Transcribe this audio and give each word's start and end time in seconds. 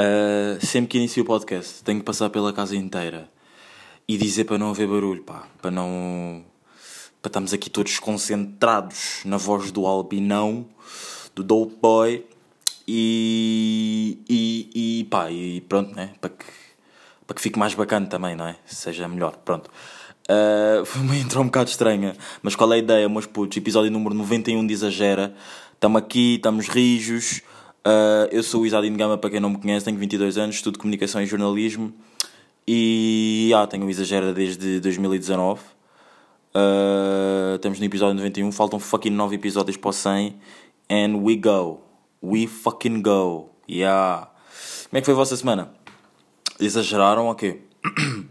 Uh, 0.00 0.64
sempre 0.64 0.88
que 0.88 0.98
inicio 0.98 1.22
o 1.22 1.26
podcast, 1.26 1.84
tenho 1.84 1.98
que 1.98 2.04
passar 2.06 2.30
pela 2.30 2.54
casa 2.54 2.74
inteira 2.74 3.28
e 4.08 4.16
dizer 4.16 4.44
para 4.44 4.56
não 4.56 4.70
haver 4.70 4.88
barulho, 4.88 5.22
pá, 5.22 5.46
para 5.60 5.70
não. 5.70 6.42
para 7.20 7.28
estarmos 7.28 7.52
aqui 7.52 7.68
todos 7.68 7.98
concentrados 7.98 9.20
na 9.26 9.36
voz 9.36 9.70
do 9.70 9.84
Albinão, 9.84 10.64
do 11.34 11.44
Dope 11.44 11.76
Boy 11.82 12.24
e. 12.88 14.18
e, 14.26 15.00
e 15.00 15.04
pá, 15.04 15.30
e 15.30 15.60
pronto, 15.60 15.94
né? 15.94 16.14
Para 16.18 16.30
que, 16.30 16.46
para 17.26 17.36
que 17.36 17.42
fique 17.42 17.58
mais 17.58 17.74
bacana 17.74 18.06
também, 18.06 18.34
não 18.34 18.46
é? 18.46 18.56
Seja 18.64 19.06
melhor, 19.06 19.36
pronto. 19.44 19.70
Uh, 20.30 20.82
foi 20.86 21.02
uma 21.02 21.14
intro 21.14 21.42
um 21.42 21.46
bocado 21.46 21.68
estranha, 21.68 22.16
mas 22.40 22.56
qual 22.56 22.72
é 22.72 22.76
a 22.76 22.78
ideia, 22.78 23.06
meus 23.06 23.26
putos? 23.26 23.58
Episódio 23.58 23.90
número 23.90 24.14
91 24.14 24.66
de 24.66 24.72
Exagera. 24.72 25.34
Estamos 25.74 26.00
aqui, 26.00 26.36
estamos 26.36 26.68
rijos. 26.68 27.42
Uh, 27.86 28.28
eu 28.30 28.42
sou 28.42 28.62
o 28.62 28.66
Isadinho 28.66 28.96
Gama, 28.96 29.16
para 29.16 29.30
quem 29.30 29.40
não 29.40 29.50
me 29.50 29.58
conhece, 29.58 29.84
tenho 29.84 29.96
22 29.96 30.36
anos, 30.36 30.56
estudo 30.56 30.78
Comunicação 30.78 31.22
e 31.22 31.26
Jornalismo 31.26 31.94
e 32.72 33.52
ah, 33.56 33.66
tenho 33.66 33.86
o 33.86 33.90
Exagera 33.90 34.32
desde 34.32 34.78
2019. 34.80 35.60
Uh, 36.54 37.56
estamos 37.56 37.78
no 37.78 37.84
episódio 37.84 38.14
91, 38.14 38.52
faltam 38.52 38.78
fucking 38.78 39.10
9 39.10 39.34
episódios 39.34 39.76
para 39.76 39.88
o 39.88 39.92
100 39.92 40.36
and 40.90 41.16
we 41.16 41.36
go. 41.36 41.80
We 42.22 42.46
fucking 42.46 43.02
go. 43.02 43.50
Yeah. 43.68 44.30
Como 44.88 44.98
é 44.98 45.00
que 45.00 45.04
foi 45.06 45.14
a 45.14 45.16
vossa 45.16 45.36
semana? 45.36 45.72
Exageraram 46.60 47.24
ou 47.24 47.32
okay? 47.32 47.62
quê? 47.82 48.22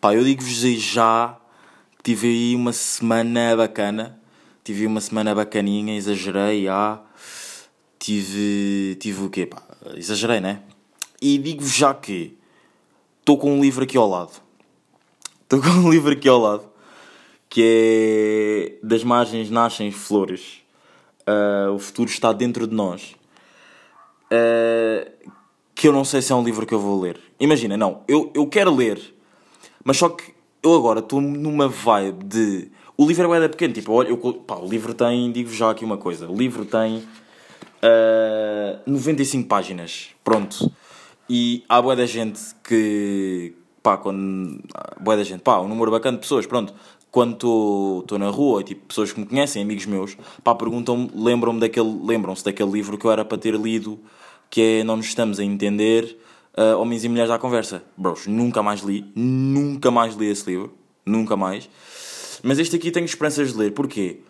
Pá, 0.00 0.14
eu 0.14 0.24
digo-vos 0.24 0.52
já 0.52 1.38
que 1.96 2.02
tive 2.02 2.26
aí 2.26 2.56
uma 2.56 2.72
semana 2.72 3.56
bacana. 3.56 4.18
Tive 4.64 4.86
uma 4.86 5.00
semana 5.00 5.34
bacaninha, 5.34 5.96
exagerei, 5.96 6.68
ah. 6.68 7.00
Tive. 8.00 8.96
Tive 8.96 9.22
o 9.22 9.30
quê? 9.30 9.46
Pá, 9.46 9.62
exagerei, 9.94 10.40
né? 10.40 10.60
E 11.22 11.38
digo-vos 11.38 11.72
já 11.72 11.94
que 11.94 12.36
estou 13.20 13.38
com 13.38 13.52
um 13.52 13.60
livro 13.60 13.84
aqui 13.84 13.96
ao 13.96 14.08
lado. 14.08 14.32
Estou 15.42 15.60
com 15.60 15.68
um 15.68 15.90
livro 15.90 16.12
aqui 16.12 16.28
ao 16.28 16.38
lado 16.38 16.70
que 17.50 18.78
é 18.80 18.86
Das 18.86 19.02
Margens 19.02 19.50
Nascem 19.50 19.90
Flores. 19.90 20.62
Uh, 21.28 21.74
o 21.74 21.78
futuro 21.78 22.08
está 22.08 22.32
dentro 22.32 22.66
de 22.66 22.74
nós. 22.74 23.16
Uh, 24.32 25.10
que 25.74 25.88
eu 25.88 25.92
não 25.92 26.04
sei 26.04 26.22
se 26.22 26.32
é 26.32 26.34
um 26.34 26.44
livro 26.44 26.64
que 26.64 26.72
eu 26.72 26.78
vou 26.78 27.00
ler. 27.00 27.18
Imagina, 27.40 27.76
não, 27.76 28.02
eu, 28.06 28.30
eu 28.34 28.46
quero 28.46 28.72
ler, 28.72 29.00
mas 29.84 29.96
só 29.96 30.08
que 30.08 30.32
eu 30.62 30.74
agora 30.74 31.00
estou 31.00 31.20
numa 31.20 31.68
vibe 31.68 32.24
de. 32.24 32.70
O 32.96 33.06
livro 33.06 33.34
é 33.34 33.48
pequeno, 33.48 33.74
tipo, 33.74 33.92
olha, 33.92 34.08
eu, 34.08 34.16
pá, 34.18 34.56
o 34.56 34.68
livro 34.68 34.94
tem, 34.94 35.32
digo 35.32 35.50
já 35.50 35.70
aqui 35.70 35.84
uma 35.84 35.96
coisa, 35.96 36.30
o 36.30 36.36
livro 36.36 36.64
tem 36.64 37.02
uh, 37.82 38.80
95 38.86 39.48
páginas, 39.48 40.10
pronto. 40.22 40.70
E 41.28 41.64
há 41.68 41.80
boa 41.80 41.94
da 41.94 42.06
gente 42.06 42.40
que, 42.64 43.54
pá, 43.82 43.96
quando. 43.96 44.60
Boa 45.00 45.16
da 45.16 45.22
gente, 45.22 45.40
pá, 45.40 45.60
um 45.60 45.68
número 45.68 45.90
bacana 45.90 46.16
de 46.16 46.22
pessoas, 46.22 46.46
pronto. 46.46 46.74
Quando 47.10 48.00
estou 48.02 48.18
na 48.18 48.28
rua, 48.28 48.62
tipo, 48.62 48.86
pessoas 48.86 49.12
que 49.12 49.18
me 49.18 49.26
conhecem, 49.26 49.62
amigos 49.62 49.86
meus, 49.86 50.16
pá, 50.44 50.54
perguntam-me, 50.54 51.10
lembram-me 51.14 51.58
daquele, 51.58 51.98
lembram-se 52.04 52.44
daquele 52.44 52.70
livro 52.70 52.96
que 52.96 53.04
eu 53.04 53.10
era 53.10 53.24
para 53.24 53.36
ter 53.36 53.54
lido, 53.54 53.98
que 54.48 54.60
é 54.60 54.84
Não 54.84 54.96
Nos 54.96 55.06
Estamos 55.06 55.40
a 55.40 55.44
Entender, 55.44 56.16
uh, 56.56 56.78
Homens 56.80 57.02
e 57.04 57.08
Mulheres 57.08 57.30
à 57.30 57.38
Conversa. 57.38 57.82
Bros, 57.96 58.26
nunca 58.26 58.62
mais 58.62 58.80
li, 58.80 59.04
nunca 59.14 59.90
mais 59.90 60.14
li 60.14 60.26
esse 60.26 60.48
livro, 60.48 60.72
nunca 61.04 61.36
mais. 61.36 61.68
Mas 62.42 62.58
este 62.58 62.76
aqui 62.76 62.90
tenho 62.90 63.06
esperanças 63.06 63.52
de 63.52 63.58
ler, 63.58 63.72
porquê? 63.72 64.20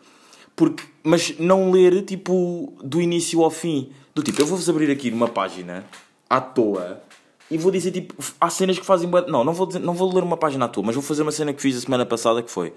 Porque, 0.61 0.85
mas 1.03 1.39
não 1.39 1.71
ler 1.71 2.03
tipo 2.03 2.75
do 2.85 3.01
início 3.01 3.43
ao 3.43 3.51
fim. 3.51 3.91
Do 4.15 4.23
tipo, 4.23 4.43
eu 4.43 4.47
vou-vos 4.47 4.69
abrir 4.69 4.91
aqui 4.91 5.11
numa 5.11 5.27
página 5.27 5.87
à 6.29 6.39
toa 6.39 7.03
e 7.51 7.57
vou 7.57 7.73
dizer 7.73 7.91
tipo, 7.93 8.15
há 8.39 8.51
cenas 8.51 8.79
que 8.79 8.85
fazem. 8.85 9.09
Não, 9.27 9.43
não 9.43 9.55
vou, 9.55 9.67
dizer, 9.67 9.79
não 9.79 9.95
vou 9.95 10.15
ler 10.15 10.23
uma 10.23 10.37
página 10.37 10.67
à 10.67 10.69
toa, 10.69 10.85
mas 10.85 10.95
vou 10.95 11.03
fazer 11.03 11.23
uma 11.23 11.33
cena 11.33 11.55
que 11.55 11.63
fiz 11.63 11.79
a 11.79 11.81
semana 11.81 12.05
passada 12.05 12.43
que 12.43 12.51
foi. 12.51 12.75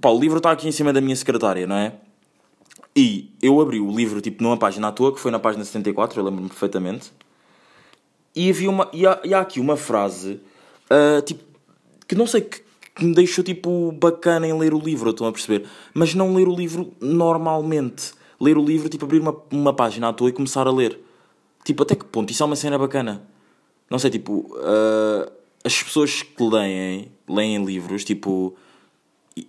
Pá, 0.00 0.08
o 0.08 0.18
livro 0.18 0.38
está 0.38 0.50
aqui 0.50 0.66
em 0.66 0.72
cima 0.72 0.92
da 0.92 1.00
minha 1.00 1.14
secretária, 1.14 1.64
não 1.64 1.76
é? 1.76 1.92
E 2.96 3.32
eu 3.40 3.60
abri 3.60 3.78
o 3.78 3.94
livro 3.94 4.20
tipo 4.20 4.42
numa 4.42 4.56
página 4.56 4.88
à 4.88 4.90
toa, 4.90 5.14
que 5.14 5.20
foi 5.20 5.30
na 5.30 5.38
página 5.38 5.64
74, 5.64 6.18
eu 6.18 6.24
lembro-me 6.24 6.48
perfeitamente. 6.48 7.12
E 8.34 8.50
havia 8.50 8.68
uma. 8.68 8.90
E 8.92 9.06
há, 9.06 9.20
e 9.22 9.32
há 9.32 9.38
aqui 9.38 9.60
uma 9.60 9.76
frase 9.76 10.40
uh, 10.90 11.22
tipo 11.22 11.44
que 12.08 12.16
não 12.16 12.26
sei 12.26 12.40
que, 12.40 12.63
que, 12.94 13.04
me 13.04 13.14
deixou 13.14 13.42
tipo 13.42 13.92
bacana 13.92 14.46
em 14.46 14.58
ler 14.58 14.74
o 14.74 14.78
livro, 14.78 15.10
estão 15.10 15.26
a 15.26 15.32
perceber? 15.32 15.66
Mas 15.92 16.14
não 16.14 16.34
ler 16.34 16.48
o 16.48 16.54
livro 16.54 16.92
normalmente. 17.00 18.12
Ler 18.40 18.58
o 18.58 18.64
livro, 18.64 18.88
tipo, 18.88 19.04
abrir 19.04 19.20
uma, 19.20 19.36
uma 19.50 19.72
página 19.72 20.08
à 20.08 20.12
toa 20.12 20.28
e 20.28 20.32
começar 20.32 20.66
a 20.66 20.72
ler. 20.72 21.00
Tipo, 21.64 21.82
até 21.82 21.94
que 21.94 22.04
ponto? 22.04 22.30
Isso 22.30 22.42
é 22.42 22.46
uma 22.46 22.56
cena 22.56 22.76
bacana. 22.76 23.22
Não 23.88 23.98
sei, 23.98 24.10
tipo, 24.10 24.50
uh, 24.56 25.30
as 25.62 25.82
pessoas 25.82 26.22
que 26.22 26.42
leem, 26.42 27.12
leem 27.28 27.64
livros, 27.64 28.04
tipo, 28.04 28.54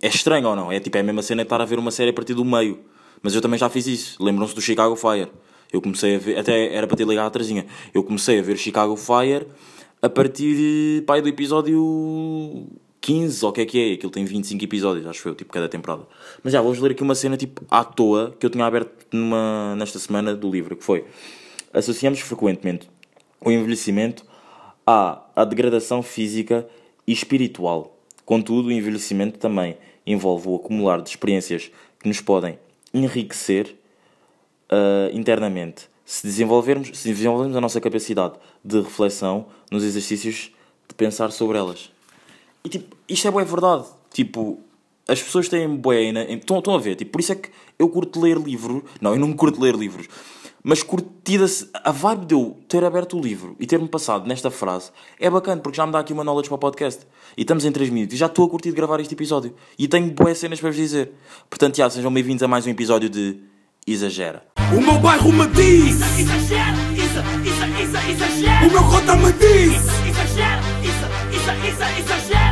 é 0.00 0.08
estranho 0.08 0.48
ou 0.48 0.56
não? 0.56 0.72
É 0.72 0.80
tipo, 0.80 0.96
é 0.96 1.00
a 1.00 1.02
mesma 1.02 1.22
cena 1.22 1.42
estar 1.42 1.60
a 1.60 1.64
ver 1.64 1.78
uma 1.78 1.90
série 1.90 2.10
a 2.10 2.12
partir 2.12 2.34
do 2.34 2.44
meio. 2.44 2.78
Mas 3.22 3.34
eu 3.34 3.40
também 3.40 3.58
já 3.58 3.68
fiz 3.68 3.86
isso. 3.86 4.22
Lembram-se 4.22 4.54
do 4.54 4.60
Chicago 4.60 4.96
Fire. 4.96 5.30
Eu 5.72 5.80
comecei 5.80 6.16
a 6.16 6.18
ver, 6.18 6.38
até 6.38 6.74
era 6.74 6.86
para 6.86 6.96
ter 6.96 7.06
ligado 7.06 7.26
a 7.26 7.30
trazinha. 7.30 7.66
Eu 7.92 8.02
comecei 8.02 8.38
a 8.38 8.42
ver 8.42 8.56
Chicago 8.56 8.96
Fire 8.96 9.46
a 10.00 10.08
partir 10.08 11.02
pai, 11.06 11.20
do 11.20 11.28
episódio 11.28 12.66
15, 13.06 13.44
ou 13.44 13.50
o 13.52 13.54
que 13.54 13.60
é 13.60 13.64
que 13.66 13.78
é? 13.78 13.94
Aquilo 13.94 14.10
tem 14.10 14.24
25 14.24 14.64
episódios, 14.64 15.06
acho 15.06 15.28
eu, 15.28 15.34
tipo, 15.36 15.52
cada 15.52 15.68
temporada. 15.68 16.02
Mas 16.42 16.52
já, 16.52 16.60
vou-vos 16.60 16.80
ler 16.80 16.90
aqui 16.90 17.04
uma 17.04 17.14
cena, 17.14 17.36
tipo, 17.36 17.64
à 17.70 17.84
toa, 17.84 18.34
que 18.36 18.44
eu 18.44 18.50
tinha 18.50 18.66
aberto 18.66 19.06
numa, 19.12 19.76
nesta 19.76 20.00
semana 20.00 20.34
do 20.34 20.50
livro, 20.50 20.76
que 20.76 20.82
foi... 20.82 21.04
Associamos 21.72 22.18
frequentemente 22.18 22.90
o 23.40 23.52
envelhecimento 23.52 24.24
à, 24.84 25.22
à 25.36 25.44
degradação 25.44 26.02
física 26.02 26.66
e 27.06 27.12
espiritual. 27.12 27.96
Contudo, 28.24 28.68
o 28.68 28.72
envelhecimento 28.72 29.38
também 29.38 29.78
envolve 30.04 30.48
o 30.48 30.56
acumular 30.56 31.00
de 31.00 31.08
experiências 31.08 31.70
que 32.00 32.08
nos 32.08 32.20
podem 32.20 32.58
enriquecer 32.92 33.76
uh, 34.68 35.16
internamente. 35.16 35.88
Se 36.04 36.26
desenvolvermos, 36.26 36.88
se 36.98 37.08
desenvolvermos 37.08 37.56
a 37.56 37.60
nossa 37.60 37.80
capacidade 37.80 38.34
de 38.64 38.80
reflexão 38.80 39.46
nos 39.70 39.84
exercícios 39.84 40.50
de 40.88 40.94
pensar 40.96 41.30
sobre 41.30 41.56
elas. 41.56 41.94
E 42.66 42.68
tipo, 42.68 42.96
isto 43.08 43.28
é 43.28 43.30
boa 43.30 43.44
verdade. 43.44 43.84
Tipo, 44.12 44.58
as 45.06 45.22
pessoas 45.22 45.48
têm 45.48 45.68
boa. 45.76 45.94
Estão, 45.94 46.58
estão 46.58 46.74
a 46.74 46.78
ver? 46.78 46.96
Tipo, 46.96 47.12
por 47.12 47.20
isso 47.20 47.30
é 47.30 47.36
que 47.36 47.48
eu 47.78 47.88
curto 47.88 48.20
ler 48.20 48.36
livros. 48.38 48.82
Não, 49.00 49.12
eu 49.12 49.20
não 49.20 49.28
me 49.28 49.34
curto 49.34 49.60
ler 49.60 49.76
livros. 49.76 50.08
Mas 50.64 50.82
curtida-se. 50.82 51.70
A 51.72 51.92
vibe 51.92 52.26
de 52.26 52.34
eu 52.34 52.56
ter 52.66 52.84
aberto 52.84 53.16
o 53.16 53.22
livro 53.22 53.54
e 53.60 53.68
ter-me 53.68 53.86
passado 53.86 54.26
nesta 54.26 54.50
frase 54.50 54.90
é 55.20 55.30
bacana, 55.30 55.60
porque 55.60 55.76
já 55.76 55.86
me 55.86 55.92
dá 55.92 56.00
aqui 56.00 56.12
uma 56.12 56.24
knowledge 56.24 56.48
para 56.48 56.56
o 56.56 56.58
podcast. 56.58 57.06
E 57.36 57.42
estamos 57.42 57.64
em 57.64 57.70
3 57.70 57.88
minutos 57.88 58.16
e 58.16 58.18
já 58.18 58.26
estou 58.26 58.44
a 58.44 58.50
curtir 58.50 58.70
de 58.70 58.74
gravar 58.74 58.98
este 58.98 59.14
episódio. 59.14 59.54
E 59.78 59.86
tenho 59.86 60.10
boas 60.10 60.36
cenas 60.36 60.58
para 60.58 60.70
vos 60.70 60.76
dizer. 60.76 61.12
Portanto, 61.48 61.76
já, 61.76 61.88
sejam 61.88 62.12
bem-vindos 62.12 62.42
a 62.42 62.48
mais 62.48 62.66
um 62.66 62.70
episódio 62.70 63.08
de 63.08 63.38
Exagera. 63.86 64.42
O 64.76 64.80
meu 64.80 64.98
bairro 64.98 65.32
me 65.32 65.46
diz 65.46 66.00
Exagera, 66.18 66.76
exagera, 66.96 68.10
exagera 68.10 68.66
O 68.66 68.72
meu 68.72 68.82
cota 68.90 69.14
me 69.14 69.32
diz 69.34 70.05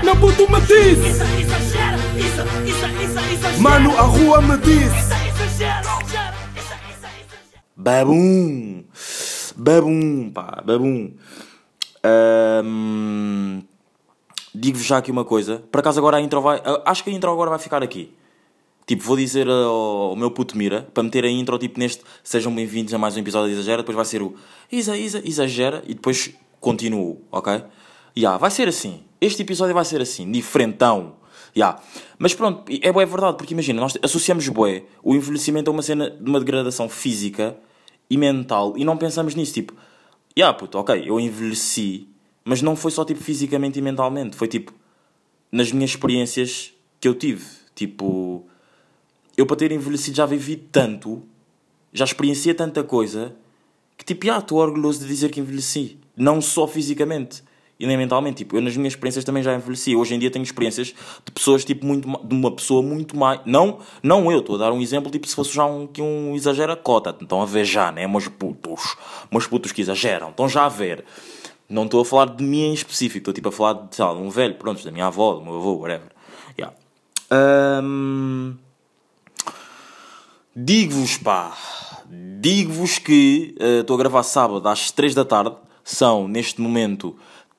exagera 0.05 0.15
Meu 0.15 0.17
puto 0.17 0.53
me 0.53 0.61
diz 0.61 0.99
Exagera, 0.99 1.99
exagera, 2.19 3.03
exagera 3.03 3.59
Mano, 3.59 3.97
a 3.97 4.03
rua 4.03 4.43
me 4.43 4.59
diz 4.59 4.93
Exagera, 4.93 6.35
Babum! 7.77 8.85
Babum, 9.57 10.31
pá, 10.31 10.63
babum. 10.65 11.13
Um, 12.65 13.63
Digo-vos 14.55 14.87
já 14.87 14.99
aqui 14.99 15.11
uma 15.11 15.25
coisa. 15.25 15.63
Por 15.71 15.81
acaso 15.81 15.99
agora 15.99 16.17
a 16.17 16.21
intro 16.21 16.41
vai. 16.41 16.63
Acho 16.85 17.05
que 17.05 17.11
a 17.11 17.13
intro 17.13 17.31
agora 17.31 17.51
vai 17.51 17.59
ficar 17.59 17.83
aqui. 17.83 18.13
Tipo, 18.87 19.03
vou 19.03 19.17
dizer 19.17 19.49
ao 19.49 20.15
meu 20.17 20.31
puto 20.31 20.57
Mira 20.57 20.89
para 20.95 21.03
meter 21.03 21.25
a 21.25 21.29
intro 21.29 21.59
tipo 21.59 21.79
neste 21.79 22.03
Sejam 22.23 22.55
bem-vindos 22.55 22.93
a 22.95 22.99
mais 22.99 23.17
um 23.17 23.21
episódio 23.21 23.49
de 23.49 23.55
Exagera. 23.55 23.83
Depois 23.83 23.97
vai 23.97 24.05
ser 24.05 24.23
o 24.23 24.35
Isa, 24.71 24.97
Isa, 24.97 25.23
Exagera 25.25 25.83
e 25.87 25.95
depois 25.95 26.33
continuo, 26.61 27.23
ok? 27.31 27.63
Yeah, 28.17 28.39
vai 28.39 28.51
ser 28.51 28.69
assim. 28.69 29.03
Este 29.21 29.43
episódio 29.43 29.75
vai 29.75 29.85
ser 29.85 30.01
assim, 30.01 30.31
diferentão. 30.31 31.17
Yeah. 31.57 31.81
Mas 32.19 32.35
pronto, 32.35 32.71
é 32.71 32.89
é 32.89 33.07
verdade, 33.07 33.37
porque 33.37 33.55
imagina, 33.55 33.81
nós 33.81 33.97
associamos 34.03 34.49
bué 34.49 34.85
o 35.03 35.15
envelhecimento 35.15 35.71
a 35.71 35.73
uma 35.73 35.83
cena 35.83 36.11
de 36.11 36.29
uma 36.29 36.39
degradação 36.39 36.89
física 36.89 37.57
e 38.11 38.17
mental 38.17 38.75
e 38.77 38.85
não 38.85 38.97
pensamos 38.97 39.35
nisso, 39.35 39.55
tipo, 39.55 39.75
yeah, 40.37 40.57
puto, 40.57 40.79
ok, 40.79 41.05
eu 41.07 41.19
envelheci, 41.19 42.09
mas 42.45 42.61
não 42.61 42.77
foi 42.77 42.91
só 42.91 43.05
tipo 43.05 43.23
fisicamente 43.23 43.79
e 43.79 43.83
mentalmente, 43.83 44.37
foi 44.37 44.49
tipo 44.49 44.73
nas 45.51 45.71
minhas 45.71 45.91
experiências 45.91 46.73
que 47.01 47.07
eu 47.07 47.15
tive, 47.15 47.45
tipo, 47.75 48.45
eu 49.37 49.47
para 49.47 49.57
ter 49.57 49.71
envelhecido 49.71 50.17
já 50.17 50.27
vivi 50.27 50.57
tanto, 50.57 51.23
já 51.93 52.05
experienciei 52.05 52.55
tanta 52.55 52.83
coisa, 52.83 53.35
que 53.97 54.05
tipo, 54.05 54.29
ah, 54.31 54.39
estou 54.39 54.59
orgulhoso 54.59 55.01
de 55.01 55.07
dizer 55.07 55.31
que 55.31 55.39
envelheci, 55.39 55.99
não 56.17 56.41
só 56.41 56.67
fisicamente, 56.67 57.45
e 57.79 57.87
nem 57.87 57.97
mentalmente. 57.97 58.39
Tipo, 58.39 58.57
eu 58.57 58.63
nas 58.63 58.77
minhas 58.77 58.93
experiências 58.93 59.25
também 59.25 59.43
já 59.43 59.55
envelheci. 59.55 59.97
Hoje 59.97 60.15
em 60.15 60.19
dia 60.19 60.31
tenho 60.31 60.43
experiências 60.43 60.89
de 61.25 61.33
pessoas, 61.33 61.65
tipo, 61.65 61.85
muito, 61.85 62.07
de 62.07 62.35
uma 62.35 62.51
pessoa 62.51 62.83
muito 62.83 63.17
mais. 63.17 63.41
Não, 63.45 63.79
não 64.03 64.31
eu, 64.31 64.41
estou 64.41 64.57
a 64.57 64.59
dar 64.59 64.73
um 64.73 64.81
exemplo, 64.81 65.11
tipo, 65.11 65.27
se 65.27 65.35
fosse 65.35 65.55
já 65.55 65.65
um, 65.65 65.87
que 65.87 66.01
um 66.01 66.35
exagera 66.35 66.77
cota. 66.77 67.17
Estão 67.21 67.43
a 67.43 67.47
ver 67.47 67.65
já, 67.65 67.91
né? 67.91 68.07
Meus 68.07 68.29
putos. 68.29 68.97
Meus 69.31 69.47
putos 69.47 69.73
que 69.73 69.81
exageram. 69.81 70.31
Estão 70.31 70.49
já 70.49 70.67
a 70.67 70.69
ver. 70.69 71.05
Não 71.69 71.85
estou 71.85 72.03
a 72.03 72.05
falar 72.05 72.27
de 72.27 72.45
mim 72.45 72.63
em 72.63 72.75
específico, 72.75 73.19
estou 73.19 73.35
tipo 73.35 73.49
a 73.49 73.53
falar 73.53 73.73
de, 73.75 73.97
sei 73.97 74.05
lá, 74.05 74.13
de 74.13 74.21
um 74.21 74.29
velho, 74.29 74.55
pronto, 74.55 74.85
da 74.85 74.91
minha 74.91 75.07
avó, 75.07 75.35
do 75.35 75.43
meu 75.43 75.57
avô, 75.57 75.77
whatever. 75.79 76.09
Yeah. 76.59 76.77
Um... 77.83 78.55
Digo-vos, 80.55 81.17
pá, 81.17 81.57
digo-vos 82.41 82.99
que 82.99 83.57
uh, 83.59 83.81
estou 83.81 83.95
a 83.95 83.99
gravar 83.99 84.23
sábado 84.23 84.69
às 84.69 84.93
3 84.93 85.15
da 85.15 85.25
tarde, 85.25 85.57
são 85.83 86.29
neste 86.29 86.61
momento 86.61 87.17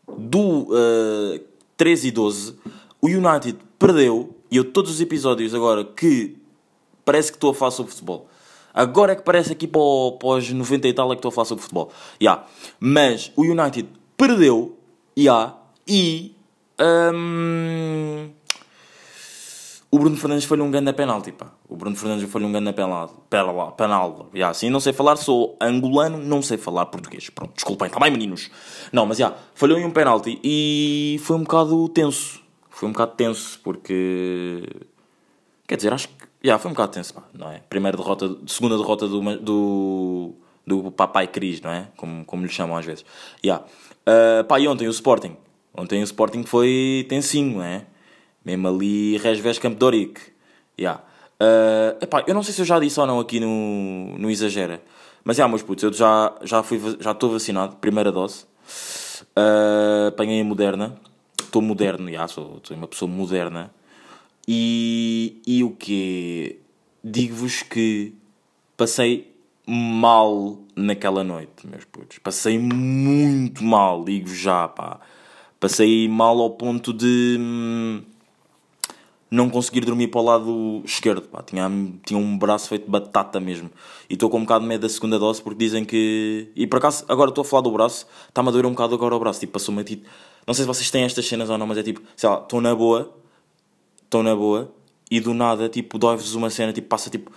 do 0.07 0.67
uh, 0.69 1.39
13 1.77 2.07
e 2.07 2.11
12. 2.11 2.55
O 3.01 3.07
United 3.07 3.57
perdeu, 3.77 4.35
e 4.49 4.57
eu 4.57 4.63
todos 4.63 4.91
os 4.91 5.01
episódios 5.01 5.53
agora 5.53 5.83
que 5.83 6.37
parece 7.03 7.31
que 7.31 7.37
estou 7.37 7.51
a 7.51 7.53
falar 7.53 7.71
sobre 7.71 7.91
futebol. 7.91 8.27
Agora 8.73 9.13
é 9.13 9.15
que 9.15 9.23
parece 9.23 9.53
aqui 9.53 9.67
para, 9.67 9.81
para 10.19 10.27
os 10.27 10.49
90 10.49 10.87
e 10.87 10.93
tal 10.93 11.11
é 11.11 11.15
que 11.15 11.19
estou 11.19 11.29
a 11.29 11.31
falar 11.31 11.45
sobre 11.45 11.63
futebol. 11.63 11.91
Yeah. 12.21 12.45
Mas 12.79 13.31
o 13.35 13.43
United 13.43 13.87
perdeu, 14.17 14.77
yeah, 15.17 15.55
e 15.87 16.35
um, 16.79 18.29
o 19.95 19.99
Bruno 19.99 20.17
Fernandes 20.17 20.43
foi 20.43 20.59
um 20.59 20.69
grande 20.69 20.91
penalti, 20.91 21.31
pá. 21.31 21.47
O 21.69 21.77
Bruno 21.77 21.95
Fernandes 21.95 22.29
foi 22.29 22.43
um 22.43 22.51
grande 22.51 22.73
penalti. 22.73 23.13
Penalti. 23.29 24.25
Yeah, 24.33 24.51
assim, 24.51 24.69
não 24.69 24.81
sei 24.81 24.91
falar, 24.91 25.15
sou 25.15 25.57
angolano, 25.61 26.17
não 26.17 26.41
sei 26.41 26.57
falar 26.57 26.85
português. 26.87 27.29
Pronto, 27.29 27.53
desculpem, 27.55 27.89
tá 27.89 27.97
bem, 27.97 28.11
meninos? 28.11 28.51
Não, 28.91 29.05
mas 29.05 29.17
já, 29.17 29.27
yeah, 29.27 29.43
falhou 29.53 29.79
em 29.79 29.85
um 29.85 29.91
penalti 29.91 30.37
e 30.43 31.17
foi 31.23 31.37
um 31.37 31.43
bocado 31.43 31.87
tenso. 31.89 32.41
Foi 32.69 32.89
um 32.89 32.91
bocado 32.91 33.13
tenso, 33.13 33.57
porque... 33.63 34.67
Quer 35.65 35.77
dizer, 35.77 35.93
acho 35.93 36.09
que... 36.09 36.13
Já, 36.19 36.27
yeah, 36.43 36.61
foi 36.61 36.69
um 36.69 36.73
bocado 36.73 36.91
tenso, 36.91 37.13
pá, 37.13 37.23
não 37.33 37.49
é? 37.49 37.59
Primeira 37.69 37.95
derrota, 37.95 38.35
segunda 38.47 38.77
derrota 38.77 39.07
do... 39.07 39.37
do 39.37 40.33
do 40.67 40.91
Papai 40.91 41.27
Cris, 41.27 41.61
não 41.61 41.69
é? 41.69 41.89
Como, 41.95 42.25
como 42.25 42.43
lhe 42.43 42.51
chamam 42.51 42.75
às 42.75 42.83
vezes. 42.83 43.05
Yeah. 43.45 43.63
Uh, 44.01 44.43
pá, 44.45 44.59
e 44.59 44.67
ontem 44.67 44.87
o 44.87 44.91
Sporting. 44.91 45.37
Ontem 45.77 46.01
o 46.01 46.03
Sporting 46.03 46.43
foi 46.43 47.05
tensinho, 47.07 47.57
não 47.57 47.63
é? 47.63 47.85
Mesmo 48.45 48.67
ali, 48.67 49.17
Resves 49.17 49.59
Campo 49.59 49.77
de 49.77 49.85
Orique. 49.85 50.21
Yeah. 50.79 51.01
Uh, 51.41 52.03
epá, 52.03 52.23
eu 52.27 52.33
não 52.33 52.43
sei 52.43 52.53
se 52.53 52.61
eu 52.61 52.65
já 52.65 52.79
disse 52.79 52.99
ou 52.99 53.07
não 53.07 53.19
aqui 53.19 53.39
no, 53.39 54.17
no 54.17 54.29
Exagera. 54.29 54.81
Mas 55.23 55.37
yeah, 55.37 55.49
meus 55.49 55.63
putos, 55.63 55.83
eu 55.83 55.91
já, 55.91 56.33
já, 56.43 56.61
fui, 56.61 56.79
já 56.99 57.11
estou 57.11 57.31
vacinado, 57.31 57.75
primeira 57.77 58.11
dose. 58.11 58.45
Uh, 59.35 60.07
apanhei 60.09 60.41
a 60.41 60.43
moderna. 60.43 60.95
Estou 61.41 61.61
moderno, 61.61 62.11
já, 62.11 62.27
sou, 62.27 62.61
sou 62.63 62.77
uma 62.77 62.87
pessoa 62.87 63.09
moderna. 63.09 63.73
E, 64.47 65.41
e 65.47 65.63
o 65.63 65.71
que 65.71 66.59
Digo-vos 67.07 67.61
que 67.61 68.15
passei 68.75 69.31
mal 69.67 70.57
naquela 70.75 71.23
noite, 71.23 71.67
meus 71.67 71.85
putos. 71.85 72.17
Passei 72.17 72.57
muito 72.57 73.63
mal, 73.63 74.03
digo 74.03 74.27
já, 74.27 74.67
pá. 74.67 74.99
Passei 75.59 76.09
mal 76.09 76.41
ao 76.41 76.49
ponto 76.49 76.91
de. 76.91 77.37
Hum, 77.39 78.01
não 79.29 79.49
conseguir 79.49 79.81
dormir 79.81 80.07
para 80.07 80.21
o 80.21 80.23
lado 80.23 80.81
esquerdo. 80.85 81.23
Pá. 81.23 81.41
Tinha, 81.41 81.69
tinha 82.05 82.19
um 82.19 82.37
braço 82.37 82.69
feito 82.69 82.89
batata 82.89 83.39
mesmo. 83.39 83.69
E 84.09 84.13
estou 84.13 84.29
com 84.29 84.37
um 84.37 84.41
bocado 84.41 84.63
de 84.63 84.69
medo 84.69 84.81
da 84.81 84.89
segunda 84.89 85.17
dose 85.17 85.41
porque 85.41 85.57
dizem 85.57 85.83
que. 85.83 86.51
E 86.55 86.67
por 86.67 86.77
acaso, 86.77 87.05
agora 87.07 87.29
estou 87.29 87.41
a 87.41 87.45
falar 87.45 87.61
do 87.61 87.71
braço, 87.71 88.07
está-me 88.27 88.49
a 88.49 88.51
doer 88.51 88.65
um 88.65 88.71
bocado 88.71 88.95
agora 88.95 89.15
o 89.15 89.19
braço. 89.19 89.39
Tipo, 89.39 89.53
passou-me 89.53 89.83
tipo. 89.83 90.07
Não 90.45 90.53
sei 90.53 90.63
se 90.63 90.67
vocês 90.67 90.91
têm 90.91 91.03
estas 91.03 91.25
cenas 91.25 91.49
ou 91.49 91.57
não, 91.57 91.65
mas 91.65 91.77
é 91.77 91.83
tipo, 91.83 92.01
sei 92.15 92.29
lá, 92.29 92.39
estou 92.39 92.61
na 92.61 92.75
boa, 92.75 93.11
estou 94.03 94.21
na 94.21 94.35
boa, 94.35 94.71
e 95.09 95.19
do 95.19 95.33
nada, 95.33 95.67
tipo, 95.67 95.97
dói-vos 95.97 96.35
uma 96.35 96.49
cena, 96.49 96.71
tipo, 96.71 96.87
passa 96.87 97.09
tipo. 97.09 97.31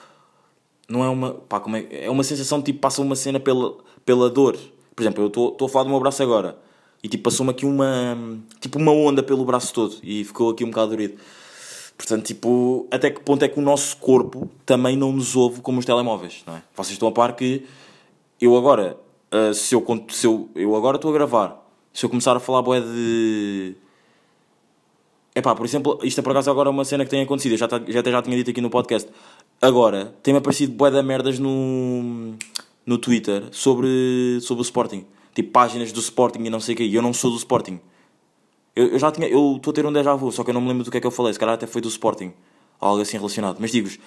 Não 0.88 1.02
é 1.04 1.08
uma. 1.08 1.34
Pá, 1.34 1.60
como 1.60 1.76
é, 1.76 1.86
é 1.90 2.10
uma 2.10 2.22
sensação 2.22 2.62
tipo, 2.62 2.80
passa 2.80 3.00
uma 3.02 3.16
cena 3.16 3.40
pela, 3.40 3.76
pela 4.04 4.28
dor. 4.28 4.58
Por 4.94 5.02
exemplo, 5.02 5.24
eu 5.24 5.28
estou 5.28 5.64
a 5.64 5.68
falar 5.68 5.84
do 5.84 5.90
meu 5.90 6.00
braço 6.00 6.22
agora. 6.22 6.58
E 7.02 7.08
tipo, 7.08 7.24
passou-me 7.24 7.52
aqui 7.52 7.64
uma. 7.64 8.16
Tipo, 8.60 8.78
uma 8.78 8.92
onda 8.92 9.22
pelo 9.22 9.44
braço 9.44 9.72
todo. 9.72 9.96
E 10.02 10.24
ficou 10.24 10.50
aqui 10.50 10.64
um 10.64 10.70
bocado 10.70 10.90
dorido. 10.90 11.18
Portanto, 11.98 12.24
tipo, 12.24 12.86
até 12.92 13.10
que 13.10 13.20
ponto 13.20 13.44
é 13.44 13.48
que 13.48 13.58
o 13.58 13.62
nosso 13.62 13.96
corpo 13.96 14.48
também 14.64 14.96
não 14.96 15.10
nos 15.10 15.34
ouve 15.34 15.60
como 15.60 15.80
os 15.80 15.84
telemóveis, 15.84 16.44
não 16.46 16.54
é? 16.54 16.62
Vocês 16.76 16.92
estão 16.92 17.08
a 17.08 17.12
par 17.12 17.34
que 17.34 17.66
eu 18.40 18.56
agora, 18.56 18.96
uh, 19.34 19.52
se, 19.52 19.74
eu, 19.74 19.84
se 20.08 20.24
eu, 20.24 20.48
eu 20.54 20.76
agora 20.76 20.96
estou 20.96 21.10
a 21.10 21.14
gravar, 21.14 21.68
se 21.92 22.06
eu 22.06 22.08
começar 22.08 22.36
a 22.36 22.40
falar 22.40 22.62
boé 22.62 22.80
de... 22.80 23.74
É 25.34 25.42
pá, 25.42 25.56
por 25.56 25.66
exemplo, 25.66 25.98
isto 26.04 26.20
é 26.20 26.22
por 26.22 26.30
acaso 26.30 26.48
agora 26.48 26.70
uma 26.70 26.84
cena 26.84 27.04
que 27.04 27.10
tem 27.10 27.20
acontecido, 27.20 27.52
eu 27.52 27.58
já, 27.58 27.68
já 27.88 28.00
até 28.00 28.12
já 28.12 28.22
tinha 28.22 28.36
dito 28.36 28.50
aqui 28.50 28.60
no 28.60 28.70
podcast. 28.70 29.10
Agora, 29.60 30.14
tem-me 30.22 30.38
aparecido 30.38 30.72
boé 30.72 30.92
de 30.92 31.02
merdas 31.02 31.40
no, 31.40 32.34
no 32.86 32.98
Twitter 32.98 33.42
sobre, 33.50 34.38
sobre 34.40 34.62
o 34.62 34.64
Sporting. 34.64 35.04
Tipo, 35.34 35.50
páginas 35.50 35.90
do 35.90 35.98
Sporting 35.98 36.44
e 36.44 36.50
não 36.50 36.60
sei 36.60 36.74
o 36.74 36.78
quê, 36.78 36.84
e 36.84 36.94
eu 36.94 37.02
não 37.02 37.12
sou 37.12 37.32
do 37.32 37.36
Sporting. 37.36 37.80
Eu, 38.78 38.86
eu 38.90 38.98
já 38.98 39.10
tinha. 39.10 39.26
Eu 39.26 39.56
estou 39.56 39.72
a 39.72 39.74
ter 39.74 39.84
um 39.84 39.92
déjà 39.92 40.14
vu, 40.14 40.30
só 40.30 40.44
que 40.44 40.50
eu 40.50 40.54
não 40.54 40.60
me 40.60 40.68
lembro 40.68 40.84
do 40.84 40.90
que 40.90 40.96
é 40.96 41.00
que 41.00 41.06
eu 41.06 41.10
falei. 41.10 41.32
Se 41.32 41.38
calhar 41.38 41.56
até 41.56 41.66
foi 41.66 41.80
do 41.82 41.88
Sporting. 41.88 42.32
Algo 42.80 43.02
assim 43.02 43.16
relacionado. 43.16 43.56
Mas 43.58 43.72
digo-vos: 43.72 43.98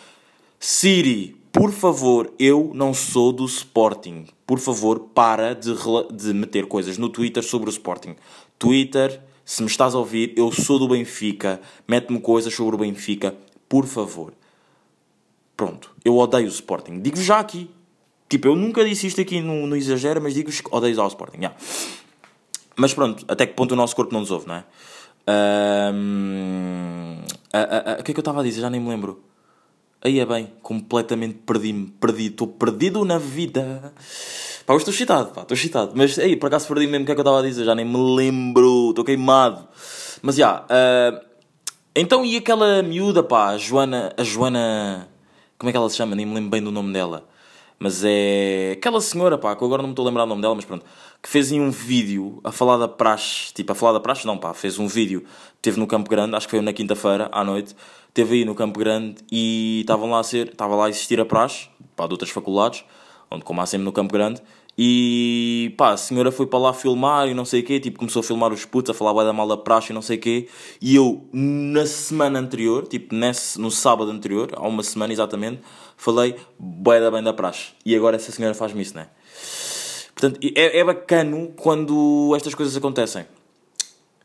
Siri, 0.57 1.35
por 1.51 1.73
favor, 1.73 2.31
eu 2.39 2.71
não 2.73 2.93
sou 2.93 3.33
do 3.33 3.43
Sporting. 3.43 4.27
Por 4.47 4.59
favor, 4.59 4.99
para 5.13 5.53
de, 5.53 5.73
de 6.13 6.33
meter 6.33 6.67
coisas 6.67 6.97
no 6.97 7.09
Twitter 7.09 7.43
sobre 7.43 7.69
o 7.69 7.71
Sporting. 7.71 8.15
Twitter, 8.57 9.21
se 9.43 9.61
me 9.61 9.67
estás 9.67 9.93
a 9.93 9.99
ouvir, 9.99 10.33
eu 10.37 10.49
sou 10.53 10.79
do 10.79 10.87
Benfica. 10.87 11.59
Mete-me 11.85 12.21
coisas 12.21 12.53
sobre 12.53 12.75
o 12.75 12.79
Benfica. 12.79 13.35
Por 13.67 13.85
favor. 13.85 14.33
Pronto. 15.57 15.91
Eu 16.05 16.17
odeio 16.17 16.45
o 16.45 16.49
Sporting. 16.49 17.01
Digo 17.01 17.17
já 17.17 17.39
aqui. 17.39 17.69
Tipo, 18.29 18.47
eu 18.47 18.55
nunca 18.55 18.85
disse 18.85 19.05
isto 19.05 19.19
aqui 19.19 19.41
no, 19.41 19.67
no 19.67 19.75
Exagero, 19.75 20.21
mas 20.21 20.33
digo-vos 20.33 20.61
que 20.61 20.73
odeio 20.73 21.01
ao 21.01 21.09
Sporting. 21.09 21.39
Yeah. 21.39 21.57
Mas 22.75 22.93
pronto, 22.93 23.25
até 23.27 23.45
que 23.45 23.53
ponto 23.53 23.73
o 23.73 23.75
nosso 23.75 23.95
corpo 23.95 24.13
não 24.13 24.21
nos 24.21 24.31
ouve, 24.31 24.47
não 24.47 24.55
é? 24.55 24.63
Um, 25.93 27.17
o 27.99 28.03
que 28.03 28.11
é 28.11 28.13
que 28.13 28.19
eu 28.19 28.21
estava 28.21 28.41
a 28.41 28.43
dizer? 28.43 28.61
Já 28.61 28.69
nem 28.69 28.79
me 28.79 28.89
lembro. 28.89 29.23
Aí 30.03 30.19
é 30.19 30.25
bem, 30.25 30.51
completamente 30.63 31.39
perdi-me, 31.45 31.87
perdi, 31.99 32.27
estou 32.27 32.47
perdido 32.47 33.05
na 33.05 33.19
vida. 33.19 33.93
Pá, 34.65 34.75
estou 34.75 34.91
excitado, 34.91 35.29
pá, 35.29 35.41
estou 35.41 35.55
excitado. 35.55 35.91
Mas 35.95 36.17
aí, 36.17 36.35
por 36.35 36.47
acaso 36.47 36.67
perdi 36.67 36.87
mesmo 36.87 37.03
o 37.03 37.05
que 37.05 37.11
é 37.11 37.15
que 37.15 37.19
eu 37.19 37.23
estava 37.23 37.39
a 37.39 37.43
dizer, 37.43 37.65
já 37.65 37.75
nem 37.75 37.85
me 37.85 38.15
lembro, 38.15 38.89
estou 38.89 39.05
queimado. 39.05 39.67
Mas 40.23 40.35
já, 40.35 40.61
uh, 40.61 41.25
então 41.95 42.25
e 42.25 42.37
aquela 42.37 42.81
miúda, 42.81 43.21
pá, 43.21 43.49
a 43.49 43.57
Joana, 43.57 44.11
a 44.17 44.23
Joana, 44.23 45.07
como 45.59 45.69
é 45.69 45.71
que 45.71 45.77
ela 45.77 45.89
se 45.89 45.97
chama? 45.97 46.15
Nem 46.15 46.25
me 46.25 46.33
lembro 46.33 46.49
bem 46.49 46.63
do 46.63 46.71
nome 46.71 46.91
dela. 46.93 47.27
Mas 47.77 48.03
é 48.03 48.73
aquela 48.77 49.01
senhora, 49.01 49.37
pá, 49.37 49.55
que 49.55 49.63
eu 49.63 49.67
agora 49.67 49.83
não 49.83 49.89
me 49.89 49.93
estou 49.93 50.05
a 50.05 50.07
lembrar 50.07 50.23
o 50.23 50.27
nome 50.27 50.41
dela, 50.41 50.55
mas 50.55 50.65
pronto 50.65 50.85
que 51.21 51.29
fez 51.29 51.51
um 51.51 51.69
vídeo 51.69 52.39
a 52.43 52.51
falar 52.51 52.77
da 52.77 52.87
praxe, 52.87 53.53
tipo, 53.53 53.71
a 53.71 53.75
falar 53.75 53.93
da 53.93 53.99
praxe, 53.99 54.25
não 54.25 54.37
pá, 54.37 54.53
fez 54.53 54.79
um 54.79 54.87
vídeo, 54.87 55.23
teve 55.61 55.79
no 55.79 55.85
Campo 55.85 56.09
Grande, 56.09 56.35
acho 56.35 56.47
que 56.47 56.51
foi 56.51 56.61
na 56.61 56.73
quinta-feira 56.73 57.29
à 57.31 57.43
noite, 57.43 57.75
teve 58.13 58.35
aí 58.35 58.45
no 58.45 58.55
Campo 58.55 58.79
Grande 58.79 59.17
e 59.31 59.81
estavam 59.81 60.09
lá 60.09 60.19
a 60.19 60.23
ser, 60.23 60.47
estava 60.47 60.75
lá 60.75 60.87
a 60.87 60.89
existir 60.89 61.19
a 61.19 61.25
praxe, 61.25 61.69
pá, 61.95 62.07
de 62.07 62.13
outras 62.13 62.31
faculdades, 62.31 62.83
onde 63.29 63.43
como 63.43 63.61
há 63.61 63.65
sempre 63.67 63.85
no 63.85 63.91
Campo 63.91 64.11
Grande, 64.11 64.41
e 64.75 65.75
pá, 65.77 65.91
a 65.91 65.97
senhora 65.97 66.31
foi 66.31 66.47
para 66.47 66.57
lá 66.57 66.73
filmar 66.73 67.27
e 67.27 67.35
não 67.35 67.45
sei 67.45 67.59
o 67.59 67.63
quê, 67.63 67.79
tipo, 67.79 67.99
começou 67.99 68.21
a 68.21 68.23
filmar 68.23 68.51
os 68.51 68.65
putos, 68.65 68.89
a 68.89 68.97
falar 68.97 69.13
bem 69.13 69.25
da 69.25 69.31
mal 69.31 69.47
da 69.47 69.57
praxe 69.57 69.91
e 69.91 69.93
não 69.93 70.01
sei 70.01 70.17
o 70.17 70.19
quê, 70.19 70.47
e 70.81 70.95
eu, 70.95 71.27
na 71.31 71.85
semana 71.85 72.39
anterior, 72.39 72.87
tipo, 72.87 73.13
nesse, 73.13 73.61
no 73.61 73.69
sábado 73.69 74.09
anterior, 74.09 74.49
há 74.55 74.67
uma 74.67 74.81
semana 74.81 75.13
exatamente, 75.13 75.61
falei 75.95 76.35
bem 76.59 76.99
da 76.99 77.11
bem 77.11 77.21
da 77.21 77.31
praxe, 77.31 77.73
e 77.85 77.95
agora 77.95 78.15
essa 78.15 78.31
senhora 78.31 78.55
faz-me 78.55 78.81
isso, 78.81 78.95
não 78.95 79.03
é? 79.03 79.09
Portanto, 80.21 80.39
é, 80.55 80.77
é 80.77 80.83
bacano 80.83 81.51
quando 81.55 82.31
estas 82.35 82.53
coisas 82.53 82.77
acontecem. 82.77 83.25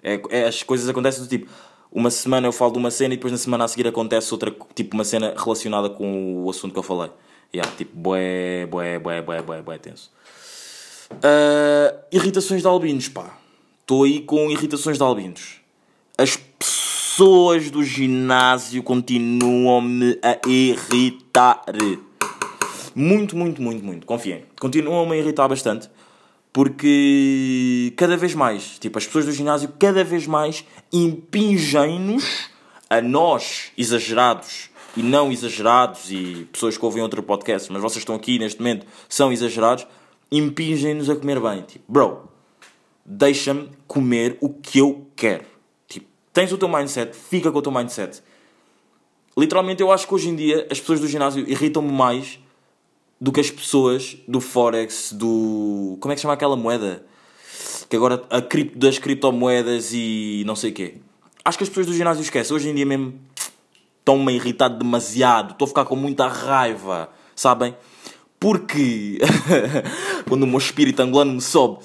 É, 0.02 0.20
é, 0.28 0.44
as 0.44 0.62
coisas 0.62 0.86
acontecem 0.86 1.22
do 1.22 1.28
tipo, 1.28 1.50
uma 1.90 2.10
semana 2.10 2.46
eu 2.46 2.52
falo 2.52 2.72
de 2.72 2.78
uma 2.78 2.90
cena 2.90 3.14
e 3.14 3.16
depois 3.16 3.32
na 3.32 3.38
semana 3.38 3.64
a 3.64 3.68
seguir 3.68 3.88
acontece 3.88 4.30
outra, 4.30 4.54
tipo, 4.74 4.94
uma 4.94 5.04
cena 5.04 5.32
relacionada 5.34 5.88
com 5.88 6.44
o 6.44 6.50
assunto 6.50 6.74
que 6.74 6.78
eu 6.78 6.82
falei. 6.82 7.10
Yeah, 7.54 7.72
tipo, 7.78 7.96
bué, 7.96 8.66
bué, 8.66 8.98
bué, 8.98 9.22
bué, 9.22 9.40
bué, 9.40 9.62
bué 9.62 9.78
tenso. 9.78 10.10
Uh, 11.12 11.96
irritações 12.12 12.60
de 12.60 12.68
albinos, 12.68 13.08
pá. 13.08 13.38
Estou 13.80 14.04
aí 14.04 14.20
com 14.20 14.50
irritações 14.50 14.98
de 14.98 15.02
albinos. 15.02 15.62
As 16.18 16.36
pessoas 16.36 17.70
do 17.70 17.82
ginásio 17.82 18.82
continuam-me 18.82 20.18
a 20.22 20.46
irritar. 20.46 21.64
Muito, 22.98 23.36
muito, 23.36 23.60
muito, 23.60 23.84
muito. 23.84 24.06
Confiem. 24.06 24.44
Continuam-me 24.58 25.12
a 25.12 25.16
irritar 25.18 25.46
bastante. 25.46 25.90
Porque 26.50 27.92
cada 27.94 28.16
vez 28.16 28.34
mais, 28.34 28.78
tipo, 28.78 28.96
as 28.96 29.04
pessoas 29.04 29.26
do 29.26 29.32
ginásio 29.32 29.68
cada 29.78 30.02
vez 30.02 30.26
mais 30.26 30.64
impingem-nos 30.90 32.48
a 32.88 33.02
nós, 33.02 33.70
exagerados 33.76 34.70
e 34.96 35.02
não 35.02 35.30
exagerados, 35.30 36.10
e 36.10 36.48
pessoas 36.50 36.78
que 36.78 36.84
ouvem 36.86 37.02
outro 37.02 37.22
podcast, 37.22 37.70
mas 37.70 37.82
vocês 37.82 37.98
estão 37.98 38.14
aqui 38.14 38.38
neste 38.38 38.58
momento, 38.60 38.86
são 39.10 39.30
exagerados, 39.30 39.86
impingem-nos 40.32 41.10
a 41.10 41.16
comer 41.16 41.38
bem. 41.38 41.60
Tipo, 41.60 41.84
bro, 41.86 42.30
deixa-me 43.04 43.68
comer 43.86 44.38
o 44.40 44.48
que 44.48 44.78
eu 44.78 45.06
quero. 45.14 45.44
Tipo, 45.86 46.06
tens 46.32 46.50
o 46.50 46.56
teu 46.56 46.68
mindset, 46.70 47.14
fica 47.14 47.52
com 47.52 47.58
o 47.58 47.62
teu 47.62 47.72
mindset. 47.72 48.22
Literalmente, 49.36 49.82
eu 49.82 49.92
acho 49.92 50.08
que 50.08 50.14
hoje 50.14 50.30
em 50.30 50.34
dia 50.34 50.66
as 50.70 50.80
pessoas 50.80 50.98
do 50.98 51.06
ginásio 51.06 51.46
irritam-me 51.46 51.92
mais 51.92 52.38
do 53.20 53.32
que 53.32 53.40
as 53.40 53.50
pessoas 53.50 54.16
do 54.28 54.40
Forex, 54.40 55.12
do. 55.12 55.96
Como 56.00 56.12
é 56.12 56.14
que 56.14 56.20
chama 56.20 56.34
aquela 56.34 56.56
moeda? 56.56 57.04
Que 57.88 57.96
agora 57.96 58.22
a 58.30 58.42
cripto, 58.42 58.78
das 58.78 58.98
criptomoedas 58.98 59.90
e 59.92 60.42
não 60.46 60.56
sei 60.56 60.70
o 60.70 60.74
quê. 60.74 60.94
Acho 61.44 61.58
que 61.58 61.64
as 61.64 61.68
pessoas 61.68 61.86
do 61.86 61.94
ginásio 61.94 62.22
esquecem. 62.22 62.54
Hoje 62.54 62.68
em 62.68 62.74
dia 62.74 62.84
mesmo 62.84 63.14
estão-me 64.00 64.32
a 64.32 64.36
irritar 64.36 64.68
demasiado. 64.68 65.52
Estou 65.52 65.66
a 65.66 65.68
ficar 65.68 65.84
com 65.84 65.96
muita 65.96 66.28
raiva, 66.28 67.10
sabem? 67.34 67.74
Porque. 68.38 69.18
Quando 70.28 70.42
o 70.42 70.46
meu 70.46 70.58
espírito 70.58 71.00
angolano 71.00 71.32
me 71.32 71.40
sobe. 71.40 71.78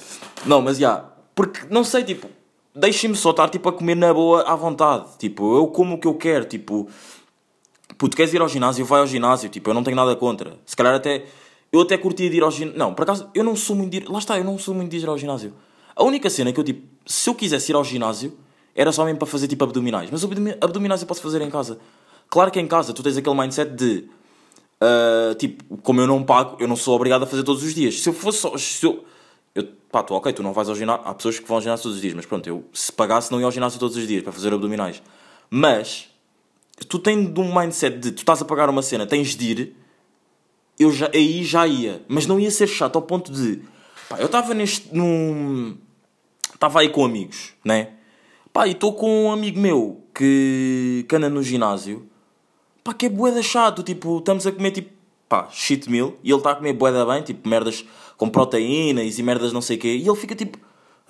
Não, 0.45 0.61
mas 0.61 0.77
já. 0.77 0.87
Yeah, 0.87 1.11
porque, 1.33 1.61
não 1.69 1.83
sei, 1.83 2.03
tipo. 2.03 2.27
Deixem-me 2.73 3.17
só 3.17 3.31
estar 3.31 3.49
tipo, 3.49 3.67
a 3.67 3.73
comer 3.73 3.95
na 3.95 4.13
boa 4.13 4.43
à 4.43 4.55
vontade. 4.55 5.05
Tipo, 5.17 5.57
eu 5.57 5.67
como 5.67 5.95
o 5.95 5.97
que 5.99 6.07
eu 6.07 6.15
quero. 6.15 6.45
Tipo, 6.45 6.87
puto, 8.01 8.17
queres 8.17 8.33
ir 8.33 8.41
ao 8.41 8.49
ginásio? 8.49 8.83
Vai 8.83 8.99
ao 8.99 9.05
ginásio. 9.05 9.47
Tipo, 9.47 9.69
eu 9.69 9.75
não 9.75 9.83
tenho 9.83 9.95
nada 9.95 10.15
contra. 10.15 10.57
Se 10.65 10.75
calhar 10.75 10.95
até. 10.95 11.23
Eu 11.71 11.81
até 11.81 11.95
curtia 11.99 12.27
de 12.31 12.37
ir 12.37 12.41
ao 12.41 12.49
ginásio. 12.49 12.77
Não, 12.77 12.95
por 12.95 13.03
acaso, 13.03 13.29
eu 13.35 13.43
não 13.43 13.55
sou 13.55 13.75
muito 13.75 13.91
de 13.91 13.97
ir. 13.97 14.09
Lá 14.09 14.17
está, 14.17 14.39
eu 14.39 14.43
não 14.43 14.57
sou 14.57 14.73
muito 14.73 14.89
de 14.89 14.97
ir 14.97 15.07
ao 15.07 15.15
ginásio. 15.19 15.53
A 15.95 16.03
única 16.03 16.27
cena 16.27 16.51
que 16.51 16.59
eu, 16.59 16.63
tipo, 16.63 16.81
se 17.05 17.29
eu 17.29 17.35
quisesse 17.35 17.71
ir 17.71 17.75
ao 17.75 17.83
ginásio, 17.83 18.35
era 18.75 18.91
só 18.91 19.05
mesmo 19.05 19.19
para 19.19 19.27
fazer 19.27 19.47
tipo 19.47 19.63
abdominais. 19.63 20.09
Mas 20.09 20.23
abdominais 20.59 21.01
eu 21.01 21.07
posso 21.07 21.21
fazer 21.21 21.43
em 21.43 21.49
casa. 21.51 21.77
Claro 22.27 22.49
que 22.49 22.59
em 22.59 22.67
casa 22.67 22.91
tu 22.91 23.03
tens 23.03 23.17
aquele 23.17 23.35
mindset 23.35 23.71
de. 23.71 24.09
Uh, 24.81 25.35
tipo, 25.35 25.77
como 25.83 26.01
eu 26.01 26.07
não 26.07 26.23
pago, 26.23 26.57
eu 26.59 26.67
não 26.67 26.75
sou 26.75 26.95
obrigado 26.95 27.21
a 27.21 27.27
fazer 27.27 27.43
todos 27.43 27.61
os 27.61 27.75
dias. 27.75 28.01
Se 28.01 28.09
eu 28.09 28.13
fosse 28.13 28.39
só. 28.39 28.57
Se 28.57 28.83
eu, 28.83 29.05
eu, 29.53 29.67
pá, 29.91 30.01
tu, 30.01 30.15
ok, 30.15 30.33
tu 30.33 30.41
não 30.41 30.53
vais 30.53 30.67
ao 30.67 30.75
ginásio. 30.75 31.03
Há 31.05 31.13
pessoas 31.13 31.37
que 31.37 31.47
vão 31.47 31.57
ao 31.57 31.61
ginásio 31.61 31.83
todos 31.83 31.97
os 31.97 32.01
dias, 32.01 32.15
mas 32.15 32.25
pronto, 32.25 32.47
eu 32.47 32.65
se 32.73 32.91
pagasse 32.91 33.31
não 33.31 33.39
ia 33.39 33.45
ao 33.45 33.51
ginásio 33.51 33.79
todos 33.79 33.95
os 33.95 34.07
dias 34.07 34.23
para 34.23 34.31
fazer 34.31 34.51
abdominais. 34.51 35.03
Mas 35.51 36.10
tu 36.85 36.99
tens 36.99 37.33
de 37.33 37.39
um 37.39 37.53
mindset 37.53 37.97
de 37.97 38.11
tu 38.11 38.19
estás 38.19 38.41
a 38.41 38.45
pagar 38.45 38.69
uma 38.69 38.81
cena, 38.81 39.05
tens 39.05 39.35
de 39.35 39.51
ir, 39.51 39.75
eu 40.79 40.91
já, 40.91 41.09
aí 41.13 41.43
já 41.43 41.67
ia. 41.67 42.01
Mas 42.07 42.25
não 42.25 42.39
ia 42.39 42.51
ser 42.51 42.67
chato 42.67 42.95
ao 42.95 43.01
ponto 43.01 43.31
de. 43.31 43.61
Pá, 44.09 44.19
eu 44.19 44.25
estava 44.25 44.53
neste. 44.53 44.93
num. 44.95 45.77
Estava 46.53 46.81
aí 46.81 46.89
com 46.89 47.05
amigos, 47.05 47.53
né? 47.63 47.89
Pá, 48.53 48.67
e 48.67 48.71
estou 48.71 48.93
com 48.93 49.25
um 49.25 49.31
amigo 49.31 49.59
meu 49.59 50.03
que, 50.13 51.05
que 51.07 51.15
anda 51.15 51.29
no 51.29 51.41
ginásio. 51.41 52.07
Pá, 52.83 52.93
que 52.93 53.05
é 53.05 53.09
boeda 53.09 53.41
chato. 53.41 53.83
Tipo, 53.83 54.19
estamos 54.19 54.45
a 54.47 54.51
comer 54.51 54.71
tipo. 54.71 54.89
Pá, 55.29 55.47
shit 55.51 55.89
meal. 55.89 56.15
E 56.23 56.29
ele 56.29 56.37
está 56.37 56.51
a 56.51 56.55
comer 56.55 56.73
boeda 56.73 57.05
bem, 57.05 57.21
tipo, 57.21 57.47
merdas 57.47 57.85
com 58.17 58.29
proteínas 58.29 59.17
e 59.17 59.23
merdas 59.23 59.53
não 59.53 59.61
sei 59.61 59.77
o 59.77 59.79
quê. 59.79 59.95
E 59.95 60.07
ele 60.07 60.15
fica 60.15 60.35
tipo 60.35 60.57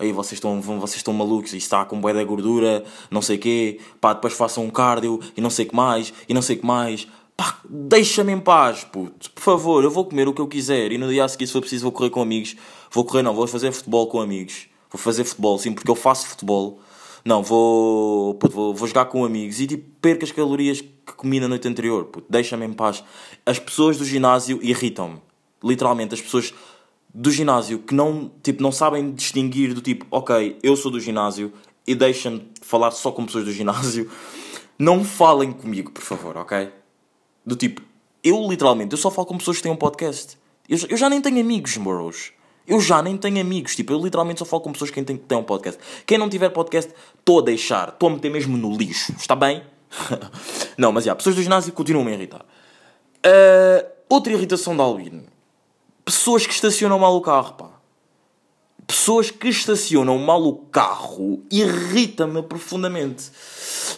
aí 0.02 0.12
vocês 0.12 0.34
estão, 0.34 0.60
vocês 0.60 0.96
estão 0.96 1.14
malucos, 1.14 1.52
isto 1.52 1.64
está 1.64 1.84
com 1.84 2.00
bué 2.00 2.12
da 2.12 2.24
gordura, 2.24 2.84
não 3.10 3.22
sei 3.22 3.38
quê, 3.38 3.80
pá, 4.00 4.12
depois 4.12 4.34
façam 4.34 4.64
um 4.64 4.70
cardio 4.70 5.20
e 5.36 5.40
não 5.40 5.50
sei 5.50 5.64
que 5.64 5.74
mais, 5.74 6.12
e 6.28 6.34
não 6.34 6.42
sei 6.42 6.56
que 6.56 6.66
mais. 6.66 7.06
Pá, 7.36 7.58
deixa-me 7.68 8.32
em 8.32 8.40
paz, 8.40 8.84
puto, 8.84 9.30
por 9.30 9.42
favor, 9.42 9.82
eu 9.82 9.90
vou 9.90 10.04
comer 10.04 10.28
o 10.28 10.34
que 10.34 10.40
eu 10.40 10.46
quiser 10.46 10.92
e 10.92 10.98
no 10.98 11.08
dia 11.08 11.24
a 11.24 11.28
seguir, 11.28 11.46
se 11.46 11.52
for 11.52 11.60
preciso, 11.60 11.84
vou 11.84 11.92
correr 11.92 12.10
com 12.10 12.20
amigos. 12.20 12.56
Vou 12.90 13.04
correr, 13.04 13.22
não, 13.22 13.34
vou 13.34 13.46
fazer 13.46 13.72
futebol 13.72 14.06
com 14.06 14.20
amigos. 14.20 14.66
Vou 14.90 15.00
fazer 15.00 15.24
futebol, 15.24 15.58
sim, 15.58 15.72
porque 15.72 15.90
eu 15.90 15.94
faço 15.94 16.26
futebol. 16.26 16.78
Não, 17.24 17.42
vou, 17.42 18.34
puto, 18.34 18.54
vou, 18.54 18.74
vou 18.74 18.86
jogar 18.86 19.06
com 19.06 19.24
amigos 19.24 19.60
e 19.60 19.66
tipo, 19.66 19.88
perco 20.00 20.24
as 20.24 20.32
calorias 20.32 20.80
que 20.80 21.12
comi 21.16 21.40
na 21.40 21.48
noite 21.48 21.66
anterior, 21.68 22.04
puto, 22.06 22.26
deixa-me 22.28 22.66
em 22.66 22.72
paz. 22.72 23.02
As 23.46 23.58
pessoas 23.58 23.96
do 23.96 24.04
ginásio 24.04 24.58
irritam-me. 24.62 25.20
Literalmente, 25.64 26.14
as 26.14 26.20
pessoas 26.20 26.52
do 27.14 27.30
ginásio 27.30 27.78
que 27.78 27.94
não, 27.94 28.30
tipo, 28.42 28.62
não 28.62 28.72
sabem 28.72 29.12
distinguir 29.12 29.74
do 29.74 29.80
tipo, 29.80 30.06
ok, 30.10 30.58
eu 30.62 30.76
sou 30.76 30.90
do 30.90 30.98
ginásio 30.98 31.52
e 31.86 31.94
deixam-me 31.94 32.48
falar 32.62 32.90
só 32.90 33.10
com 33.10 33.26
pessoas 33.26 33.44
do 33.44 33.52
ginásio, 33.52 34.10
não 34.78 35.04
falem 35.04 35.52
comigo, 35.52 35.90
por 35.90 36.02
favor, 36.02 36.36
ok? 36.36 36.70
Do 37.44 37.56
tipo, 37.56 37.82
eu 38.22 38.48
literalmente, 38.48 38.92
eu 38.92 38.98
só 38.98 39.10
falo 39.10 39.26
com 39.26 39.36
pessoas 39.36 39.58
que 39.58 39.64
têm 39.64 39.72
um 39.72 39.76
podcast. 39.76 40.38
Eu, 40.68 40.78
eu 40.88 40.96
já 40.96 41.10
nem 41.10 41.20
tenho 41.20 41.40
amigos, 41.40 41.76
moros. 41.76 42.32
Eu 42.66 42.80
já 42.80 43.02
nem 43.02 43.16
tenho 43.16 43.40
amigos. 43.40 43.74
Tipo, 43.74 43.92
eu 43.92 44.02
literalmente 44.02 44.38
só 44.38 44.44
falo 44.44 44.62
com 44.62 44.72
pessoas 44.72 44.90
que 44.90 45.02
têm, 45.02 45.16
que 45.16 45.24
têm 45.24 45.36
um 45.36 45.42
podcast. 45.42 45.80
Quem 46.06 46.16
não 46.16 46.28
tiver 46.28 46.48
podcast, 46.50 46.94
estou 47.18 47.40
a 47.40 47.42
deixar. 47.42 47.88
Estou 47.88 48.08
a 48.08 48.12
meter 48.12 48.30
mesmo 48.30 48.56
no 48.56 48.76
lixo. 48.76 49.12
Está 49.18 49.34
bem? 49.34 49.62
não, 50.78 50.92
mas 50.92 51.04
já, 51.04 51.14
pessoas 51.16 51.34
do 51.34 51.42
ginásio 51.42 51.72
continuam 51.72 52.06
a 52.06 52.12
irritar. 52.12 52.42
Uh, 53.26 53.86
outra 54.08 54.32
irritação 54.32 54.76
da 54.76 54.84
Albino 54.84 55.24
pessoas 56.04 56.46
que 56.46 56.52
estacionam 56.52 56.98
mal 56.98 57.16
o 57.16 57.20
carro, 57.20 57.54
pá. 57.54 57.70
Pessoas 58.86 59.30
que 59.30 59.48
estacionam 59.48 60.18
mal 60.18 60.42
o 60.42 60.56
carro 60.66 61.42
irrita-me 61.50 62.42
profundamente. 62.42 63.30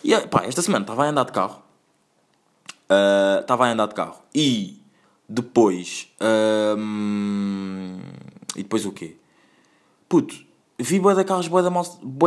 E 0.02 0.16
pá, 0.28 0.44
esta 0.44 0.62
semana 0.62 0.84
estava 0.84 1.04
a 1.04 1.08
andar 1.08 1.25
de 1.25 1.32
carro. 1.32 1.62
Uh, 2.84 3.40
estava 3.40 3.66
a 3.66 3.73
andar 3.73 3.88
de 3.88 3.94
carro. 3.94 4.23
E 4.34 4.80
depois. 5.28 6.08
Uh, 6.20 6.78
e 8.54 8.62
depois 8.62 8.87
o 8.87 8.92
quê? 8.92 9.16
Puto, 10.08 10.37
vi 10.78 11.00
boia 11.00 11.16
de 11.16 11.25
carros 11.25 11.49
boia 11.49 11.70
mal, 11.70 11.84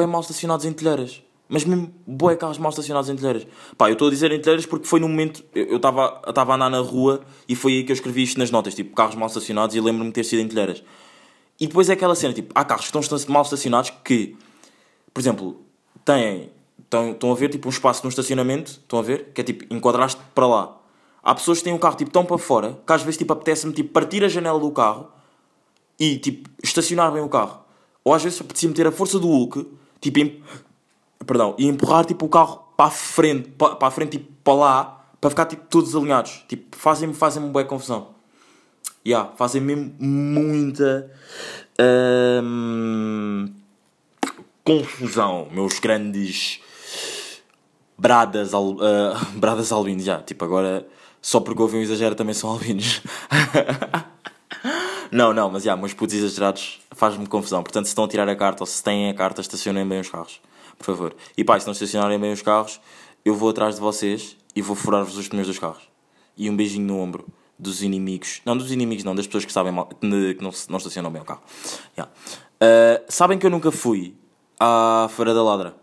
mal 0.10 0.22
estacionados 0.22 0.66
em 0.66 0.74
telheiras. 0.74 1.22
Mas 1.50 1.64
mesmo 1.64 1.94
boé 2.06 2.36
carros 2.36 2.58
mal 2.58 2.70
estacionados 2.70 3.10
em 3.10 3.16
telheiras. 3.16 3.48
Pá, 3.78 3.90
eu 3.90 3.94
estou 3.94 4.10
a 4.10 4.12
dizer 4.12 4.32
em 4.32 4.40
telheiras 4.40 4.66
porque 4.66 4.86
foi 4.86 5.00
no 5.00 5.08
momento. 5.08 5.44
Eu 5.56 5.78
estava 5.78 6.22
a 6.26 6.56
andar 6.56 6.70
na 6.70 6.80
rua 6.80 7.22
e 7.48 7.56
foi 7.56 7.74
aí 7.74 7.84
que 7.84 7.92
eu 7.92 7.96
escrevi 7.96 8.24
isto 8.24 8.38
nas 8.38 8.52
notas. 8.52 8.76
Tipo, 8.76 8.94
carros 8.96 9.16
mal 9.16 9.28
estacionados 9.28 9.76
e 9.76 9.80
lembro-me 9.80 10.10
de 10.10 10.14
ter 10.14 10.24
sido 10.24 10.40
em 10.40 10.48
telheiras. 10.48 10.84
E 11.60 11.68
depois 11.68 11.90
é 11.90 11.94
aquela 11.94 12.16
cena, 12.16 12.34
tipo, 12.34 12.52
há 12.54 12.64
carros 12.64 12.90
que 12.90 12.98
estão 12.98 13.34
mal 13.34 13.44
estacionados 13.44 13.92
que, 14.04 14.36
por 15.14 15.20
exemplo, 15.20 15.62
têm. 16.04 16.52
Estão, 16.80 17.12
estão 17.12 17.32
a 17.32 17.36
ver 17.36 17.50
tipo 17.50 17.68
um 17.68 17.72
espaço 17.72 18.04
no 18.04 18.10
estacionamento, 18.10 18.72
estão 18.72 19.00
a 19.00 19.02
ver? 19.02 19.32
Que 19.34 19.42
é 19.42 19.44
tipo, 19.44 19.74
enquadraste 19.74 20.22
para 20.34 20.48
lá. 20.48 20.78
Há 21.22 21.36
pessoas 21.36 21.58
que 21.58 21.66
têm 21.66 21.74
o 21.74 21.80
carro 21.80 21.98
tipo 21.98 22.10
tão 22.10 22.24
para 22.24 22.38
fora 22.38 22.80
que 22.86 22.94
às 22.94 23.02
vezes 23.02 23.18
tipo 23.18 23.34
apetece-me 23.34 23.74
tipo 23.74 23.92
partir 23.92 24.24
a 24.24 24.30
janela 24.30 24.58
do 24.58 24.72
carro 24.72 25.12
e 26.00 26.18
tipo 26.18 26.50
estacionar 26.64 27.12
bem 27.12 27.22
o 27.22 27.28
carro. 27.28 27.60
Ou 28.06 28.14
às 28.14 28.24
vezes 28.24 28.40
apetecia 28.40 28.70
meter 28.70 28.88
a 28.88 28.92
força 28.92 29.20
do 29.20 29.28
Hulk, 29.28 29.68
tipo 30.00 30.20
Perdão, 31.26 31.56
e 31.58 31.68
empurrar 31.68 32.06
tipo 32.06 32.26
o 32.26 32.30
carro 32.30 32.64
para 32.78 32.86
a 32.86 32.92
frente, 32.92 33.50
para, 33.50 33.76
para 33.76 33.88
a 33.88 33.92
frente, 33.92 34.18
tipo 34.18 34.32
para 34.44 34.54
lá, 34.54 34.98
para 35.20 35.30
ficar 35.30 35.46
tipo 35.46 35.66
todos 35.70 35.96
alinhados. 35.96 36.46
Tipo, 36.48 36.78
fazem-me 36.78 37.14
fazem 37.14 37.44
boa 37.50 37.66
confusão. 37.66 38.16
Yeah, 39.06 39.32
fazem 39.36 39.62
mesmo 39.62 39.94
muita 40.00 41.12
hum, 42.44 43.54
confusão, 44.64 45.48
meus 45.52 45.80
grandes 45.80 46.60
bradas, 47.98 48.54
al, 48.54 48.72
uh, 48.72 49.16
bradas 49.36 49.72
albinos. 49.72 50.04
Já, 50.04 50.22
tipo, 50.22 50.46
agora 50.46 50.88
só 51.22 51.40
porque 51.40 51.62
houve 51.62 51.78
um 51.78 51.82
exagero 51.82 52.16
também 52.16 52.34
são 52.34 52.50
albinos. 52.50 53.02
não, 55.12 55.34
não, 55.34 55.50
mas 55.50 55.64
já, 55.64 55.76
meus 55.76 55.94
putos 55.94 56.16
exagerados 56.16 56.80
faz-me 56.92 57.26
confusão. 57.28 57.64
Portanto, 57.64 57.86
se 57.86 57.92
estão 57.92 58.04
a 58.06 58.08
tirar 58.08 58.30
a 58.30 58.36
carta 58.36 58.64
ou 58.64 58.68
se 58.68 58.84
têm 58.84 59.10
a 59.10 59.14
carta, 59.14 59.42
estacionem 59.42 59.88
bem 59.88 60.02
os 60.02 60.10
carros 60.10 60.40
por 60.78 60.86
favor. 60.86 61.16
E 61.38 61.44
pá, 61.44 61.60
se 61.60 61.66
não 61.66 61.74
estacionarem 61.74 62.20
bem 62.20 62.32
os 62.32 62.42
carros, 62.42 62.80
eu 63.26 63.36
vou 63.36 63.50
atrás 63.50 63.76
de 63.76 63.82
vocês 63.82 64.38
e 64.56 64.62
vou 64.62 64.76
furar-vos 64.76 65.18
os 65.18 65.28
pneus 65.28 65.48
dos 65.48 65.60
carros. 65.60 65.84
E 66.38 66.50
um 66.50 66.56
beijinho 66.56 66.86
no 66.86 67.00
ombro 67.00 67.26
dos 67.58 67.82
inimigos. 67.82 68.42
Não, 68.46 68.56
dos 68.56 68.72
inimigos 68.72 69.04
não, 69.04 69.16
das 69.16 69.26
pessoas 69.26 69.46
que 69.46 69.52
sabem 69.52 69.72
mal, 69.72 69.88
que 69.88 70.06
não, 70.08 70.52
não 70.70 70.78
estacionam 70.78 71.12
bem 71.12 71.22
o 71.22 71.26
carro. 71.26 71.42
Yeah. 71.98 72.14
Uh, 72.62 73.04
sabem 73.10 73.38
que 73.38 73.46
eu 73.46 73.50
nunca 73.50 73.72
fui 73.72 74.16
à 74.60 75.08
Feira 75.10 75.34
da 75.34 75.44
Ladra. 75.44 75.76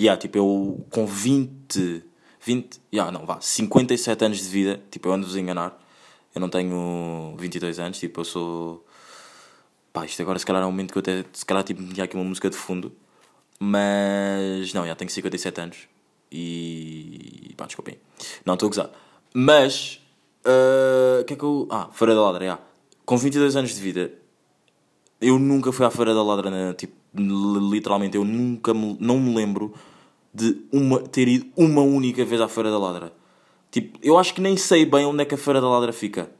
Yeah, 0.00 0.20
tipo, 0.20 0.38
eu 0.38 0.86
com 0.90 1.06
20. 1.06 2.04
20. 2.40 2.80
Yeah, 2.92 3.10
não, 3.10 3.26
vá. 3.26 3.40
57 3.40 4.24
anos 4.24 4.38
de 4.38 4.48
vida. 4.48 4.80
Tipo, 4.90 5.08
eu 5.08 5.12
ando-vos 5.12 5.36
a 5.36 5.40
enganar. 5.40 5.78
Eu 6.34 6.40
não 6.40 6.48
tenho 6.48 7.34
22 7.38 7.78
anos. 7.80 7.98
Tipo, 7.98 8.20
eu 8.20 8.24
sou. 8.24 8.86
Pá, 9.92 10.04
isto 10.04 10.20
agora 10.22 10.38
se 10.38 10.46
calhar 10.46 10.62
é 10.62 10.66
um 10.66 10.70
momento 10.70 10.92
que 10.92 10.98
eu 10.98 11.00
até. 11.00 11.24
Se 11.32 11.44
calhar, 11.44 11.64
tipo, 11.64 11.82
tinha 11.82 12.04
aqui 12.04 12.14
uma 12.14 12.24
música 12.24 12.48
de 12.48 12.56
fundo. 12.56 12.92
Mas. 13.58 14.72
Não, 14.72 14.86
já 14.86 14.94
tenho 14.94 15.10
57 15.10 15.60
anos. 15.60 15.76
E. 16.30 17.52
Pá, 17.56 17.66
desculpem. 17.66 17.98
Não, 18.44 18.54
estou 18.54 18.66
a 18.66 18.70
gozar. 18.70 18.90
Mas. 19.34 20.00
O 20.44 21.20
uh, 21.20 21.24
que 21.24 21.34
é 21.34 21.36
que 21.36 21.42
eu. 21.42 21.66
Ah, 21.70 21.88
Feira 21.92 22.14
da 22.14 22.22
Ladra, 22.22 22.44
já. 22.44 22.58
Com 23.04 23.16
22 23.16 23.56
anos 23.56 23.74
de 23.74 23.80
vida, 23.80 24.12
eu 25.20 25.38
nunca 25.38 25.72
fui 25.72 25.84
à 25.84 25.90
Feira 25.90 26.14
da 26.14 26.22
Ladra, 26.22 26.50
né? 26.50 26.74
tipo, 26.74 26.94
literalmente, 27.14 28.16
eu 28.16 28.24
nunca 28.24 28.74
me, 28.74 28.96
não 29.00 29.18
me 29.18 29.34
lembro 29.34 29.74
de 30.32 30.62
uma, 30.70 31.00
ter 31.00 31.26
ido 31.26 31.46
uma 31.56 31.80
única 31.80 32.24
vez 32.24 32.40
à 32.40 32.48
Feira 32.48 32.70
da 32.70 32.78
Ladra. 32.78 33.12
Tipo, 33.70 33.98
eu 34.02 34.18
acho 34.18 34.34
que 34.34 34.40
nem 34.40 34.56
sei 34.56 34.84
bem 34.84 35.06
onde 35.06 35.22
é 35.22 35.24
que 35.24 35.34
a 35.34 35.38
Feira 35.38 35.60
da 35.60 35.68
Ladra 35.68 35.92
fica. 35.92 36.30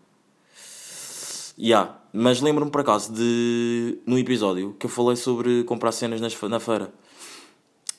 Yeah. 1.59 1.99
Mas 2.13 2.41
lembro-me 2.41 2.71
por 2.71 2.81
acaso 2.81 3.13
de. 3.13 3.99
no 4.07 4.19
episódio 4.19 4.75
que 4.79 4.87
eu 4.87 4.91
falei 4.91 5.17
sobre 5.17 5.65
comprar 5.65 5.93
cenas 5.93 6.21
nas, 6.21 6.41
na 6.43 6.61
feira. 6.61 6.93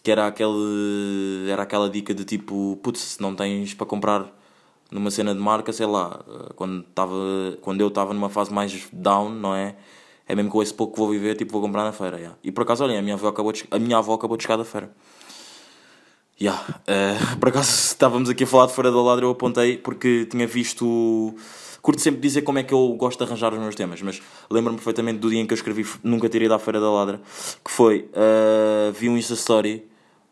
Que 0.03 0.11
era 0.11 0.27
aquele. 0.27 1.49
Era 1.49 1.63
aquela 1.63 1.89
dica 1.89 2.13
de 2.13 2.23
tipo, 2.23 2.79
putz, 2.81 2.99
se 2.99 3.21
não 3.21 3.35
tens 3.35 3.73
para 3.73 3.85
comprar 3.85 4.33
numa 4.91 5.11
cena 5.11 5.33
de 5.33 5.39
marca, 5.39 5.71
sei 5.71 5.85
lá, 5.85 6.19
quando, 6.55 6.83
tava, 6.95 7.13
quando 7.61 7.81
eu 7.81 7.89
estava 7.89 8.13
numa 8.13 8.29
fase 8.29 8.51
mais 8.51 8.87
down, 8.91 9.29
não 9.29 9.53
é? 9.53 9.75
é 10.29 10.35
mesmo 10.35 10.51
com 10.51 10.61
esse 10.61 10.73
pouco 10.73 10.93
que 10.93 10.99
vou 10.99 11.09
viver, 11.09 11.35
tipo, 11.35 11.51
vou 11.51 11.61
comprar 11.61 11.83
na 11.83 11.91
feira. 11.91 12.17
Yeah. 12.17 12.37
E 12.43 12.51
por 12.51 12.61
acaso, 12.61 12.83
olhem, 12.83 12.99
a 12.99 13.01
minha 13.01 13.15
avó 13.15 13.27
acabou 13.27 13.51
de, 13.51 13.65
a 13.71 13.79
minha 13.79 13.97
avó 13.97 14.13
acabou 14.13 14.37
de 14.37 14.43
chegar 14.43 14.57
da 14.57 14.63
feira. 14.63 14.91
Yeah. 16.39 16.63
Uh, 16.87 17.37
por 17.37 17.49
acaso 17.49 17.69
estávamos 17.89 18.29
aqui 18.29 18.43
a 18.43 18.47
falar 18.47 18.67
de 18.67 18.73
Feira 18.73 18.91
da 18.91 19.01
Ladra, 19.01 19.25
eu 19.25 19.31
apontei 19.31 19.77
porque 19.77 20.25
tinha 20.25 20.45
visto. 20.45 21.35
Curto 21.81 21.99
sempre 21.99 22.21
dizer 22.21 22.43
como 22.43 22.59
é 22.59 22.63
que 22.63 22.73
eu 22.73 22.93
gosto 22.93 23.17
de 23.17 23.23
arranjar 23.23 23.53
os 23.53 23.59
meus 23.59 23.73
temas, 23.73 24.01
mas 24.01 24.21
lembro-me 24.51 24.77
perfeitamente 24.77 25.17
do 25.17 25.29
dia 25.29 25.39
em 25.39 25.47
que 25.47 25.53
eu 25.53 25.55
escrevi 25.55 25.87
Nunca 26.03 26.27
Tirei 26.29 26.47
da 26.47 26.59
Feira 26.59 26.79
da 26.79 26.91
Ladra, 26.91 27.21
que 27.65 27.71
foi. 27.71 28.09
Uh, 28.13 28.91
vi 28.91 29.09
um 29.09 29.17
Insta 29.17 29.33
Story, 29.33 29.88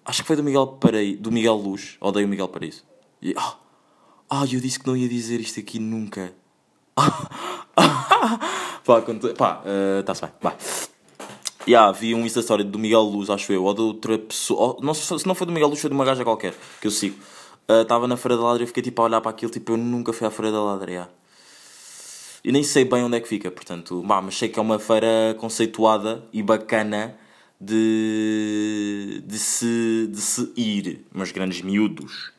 acho 0.07 0.21
que 0.21 0.27
foi 0.27 0.37
do 0.37 0.43
Miguel 0.43 0.67
Paraíso, 0.67 1.19
do 1.19 1.31
Miguel 1.31 1.55
Luz, 1.55 1.97
odeio 1.99 2.25
o 2.25 2.29
Miguel 2.29 2.47
Paraíso. 2.47 2.83
E, 3.21 3.35
ah, 3.37 3.55
ah, 4.29 4.45
eu 4.51 4.59
disse 4.59 4.79
que 4.79 4.87
não 4.87 4.95
ia 4.95 5.07
dizer 5.07 5.39
isto 5.39 5.59
aqui 5.59 5.77
nunca. 5.77 6.33
pá, 6.95 7.11
pá 9.37 9.61
está-se 9.99 10.23
uh, 10.23 10.27
bem, 10.27 10.35
vai. 10.41 10.55
Yeah, 11.67 11.91
vi 11.91 12.15
um 12.15 12.25
Insta 12.25 12.39
Story 12.39 12.63
do 12.63 12.79
Miguel 12.79 13.01
Luz, 13.01 13.29
acho 13.29 13.51
eu, 13.51 13.65
ou 13.65 13.73
de 13.73 13.81
outra 13.81 14.17
pessoa. 14.17 14.59
Ou, 14.59 14.79
não, 14.81 14.93
se 14.93 15.27
não 15.27 15.35
foi 15.35 15.45
do 15.45 15.51
Miguel 15.51 15.67
Luz, 15.67 15.81
foi 15.81 15.89
de 15.89 15.95
uma 15.95 16.05
gaja 16.05 16.23
qualquer 16.23 16.55
que 16.79 16.87
eu 16.87 16.91
sigo. 16.91 17.17
Estava 17.67 18.05
uh, 18.05 18.07
na 18.07 18.15
Feira 18.15 18.37
da 18.37 18.43
Ladra 18.43 18.63
e 18.63 18.67
fiquei 18.67 18.81
tipo 18.81 19.01
a 19.01 19.05
olhar 19.05 19.19
para 19.19 19.31
aquilo, 19.31 19.51
tipo, 19.51 19.73
eu 19.73 19.77
nunca 19.77 20.13
fui 20.13 20.25
à 20.25 20.31
Feira 20.31 20.53
da 20.53 20.63
Ladra. 20.63 20.89
Yeah. 20.89 21.11
E 22.47 22.51
nem 22.53 22.63
sei 22.63 22.85
bem 22.85 23.03
onde 23.03 23.17
é 23.17 23.19
que 23.19 23.27
fica, 23.27 23.51
portanto, 23.51 24.01
bah, 24.03 24.21
mas 24.21 24.37
sei 24.37 24.47
que 24.47 24.57
é 24.57 24.61
uma 24.61 24.79
feira 24.79 25.35
conceituada 25.37 26.23
e 26.31 26.41
bacana 26.41 27.13
de, 27.59 29.21
de, 29.25 29.39
se, 29.39 30.07
de 30.09 30.21
se 30.21 30.51
ir, 30.55 31.05
meus 31.13 31.31
grandes 31.31 31.61
miúdos. 31.61 32.31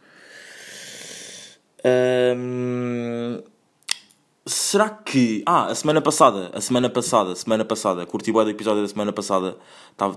Será 4.48 4.88
que. 4.88 5.42
Ah, 5.44 5.66
a 5.66 5.74
semana 5.74 6.00
passada, 6.00 6.50
a 6.54 6.60
semana 6.60 6.88
passada, 6.88 7.32
a 7.32 7.36
semana 7.36 7.64
passada, 7.66 8.06
curti 8.06 8.30
o 8.30 8.48
episódio 8.48 8.80
da 8.80 8.88
semana 8.88 9.12
passada, 9.12 9.58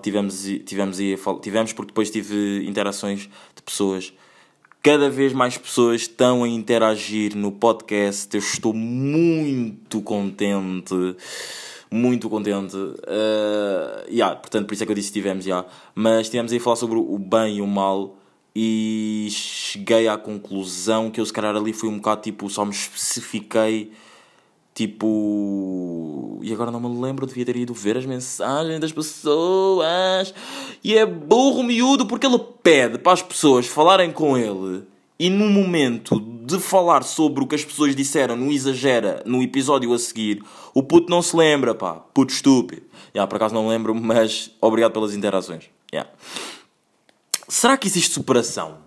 tivemos, 0.02 0.46
tivemos, 0.66 0.98
tivemos 1.42 1.74
porque 1.74 1.92
depois 1.92 2.10
tive 2.10 2.66
interações 2.66 3.30
de 3.54 3.62
pessoas. 3.62 4.14
Cada 4.82 5.10
vez 5.10 5.34
mais 5.34 5.58
pessoas 5.58 6.02
estão 6.02 6.44
a 6.44 6.48
interagir 6.48 7.36
no 7.36 7.52
podcast. 7.52 8.34
Eu 8.34 8.40
estou 8.40 8.74
muito 8.74 10.02
contente. 10.02 10.96
Muito 11.92 12.30
contente. 12.30 12.76
Uh, 12.76 14.08
yeah, 14.10 14.36
portanto, 14.36 14.66
por 14.66 14.74
isso 14.74 14.84
é 14.84 14.86
que 14.86 14.92
eu 14.92 14.96
disse 14.96 15.12
tivemos, 15.12 15.46
yeah. 15.46 15.68
Mas 15.94 16.30
tivemos 16.30 16.52
aí 16.52 16.58
a 16.58 16.62
falar 16.62 16.78
sobre 16.78 16.98
o 16.98 17.18
bem 17.18 17.58
e 17.58 17.62
o 17.62 17.68
mal 17.68 18.16
e 18.56 19.28
cheguei 19.30 20.08
à 20.08 20.18
conclusão 20.18 21.12
que 21.12 21.20
eu 21.20 21.26
se 21.26 21.34
calhar 21.34 21.56
ali 21.56 21.74
fui 21.74 21.90
um 21.90 21.98
bocado 21.98 22.22
tipo, 22.22 22.50
só 22.50 22.64
me 22.64 22.72
especifiquei 22.72 23.92
Tipo. 24.74 26.40
E 26.42 26.54
agora 26.54 26.72
não 26.72 26.80
me 26.80 27.02
lembro, 27.02 27.28
devia 27.28 27.46
ter 27.46 27.58
ido 27.58 27.74
ver 27.74 27.98
as 27.98 28.06
mensagens 28.06 28.80
das 28.80 28.92
pessoas. 28.92 30.34
E 30.84 30.98
é 30.98 31.06
burro 31.06 31.62
miúdo 31.62 32.06
porque 32.06 32.26
ele 32.26 32.40
pede 32.64 32.98
para 32.98 33.12
as 33.14 33.22
pessoas 33.22 33.68
falarem 33.68 34.12
com 34.12 34.38
ele. 34.38 34.84
E 35.22 35.30
no 35.30 35.52
momento 35.52 36.20
de 36.20 36.60
falar 36.60 37.04
sobre 37.04 37.44
o 37.44 37.48
que 37.48 37.54
as 37.54 37.64
pessoas 37.64 37.96
disseram 37.96 38.36
no 38.36 38.52
Exagera, 38.52 39.22
no 39.24 39.44
episódio 39.44 39.94
a 39.94 40.00
seguir, 40.00 40.44
o 40.74 40.82
puto 40.82 41.12
não 41.12 41.22
se 41.22 41.38
lembra, 41.38 41.76
pá. 41.76 41.94
Puto 41.94 42.34
estúpido. 42.34 42.82
Já, 43.14 43.28
por 43.28 43.36
acaso 43.36 43.54
não 43.54 43.68
lembro, 43.68 43.94
mas 43.94 44.50
obrigado 44.60 44.94
pelas 44.94 45.14
interações. 45.14 45.70
Yeah. 45.94 46.10
Será 47.48 47.78
que 47.78 47.88
existe 47.88 48.14
superação? 48.14 48.80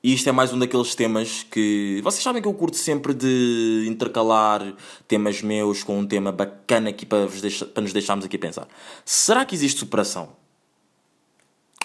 E 0.00 0.14
isto 0.14 0.28
é 0.28 0.32
mais 0.32 0.52
um 0.52 0.58
daqueles 0.60 0.94
temas 0.94 1.42
que. 1.42 2.00
Vocês 2.04 2.22
sabem 2.22 2.40
que 2.40 2.46
eu 2.46 2.54
curto 2.54 2.76
sempre 2.76 3.12
de 3.12 3.84
intercalar 3.88 4.76
temas 5.08 5.42
meus 5.42 5.82
com 5.82 5.98
um 5.98 6.06
tema 6.06 6.30
bacana 6.30 6.90
aqui 6.90 7.04
para, 7.04 7.26
deixar, 7.26 7.66
para 7.66 7.82
nos 7.82 7.92
deixarmos 7.92 8.24
aqui 8.24 8.38
pensar. 8.38 8.68
Será 9.04 9.44
que 9.44 9.56
existe 9.56 9.80
superação? 9.80 10.36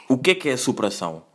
O 0.08 0.16
que 0.16 0.30
é 0.30 0.36
que 0.36 0.48
é 0.48 0.56
superação? 0.56 1.33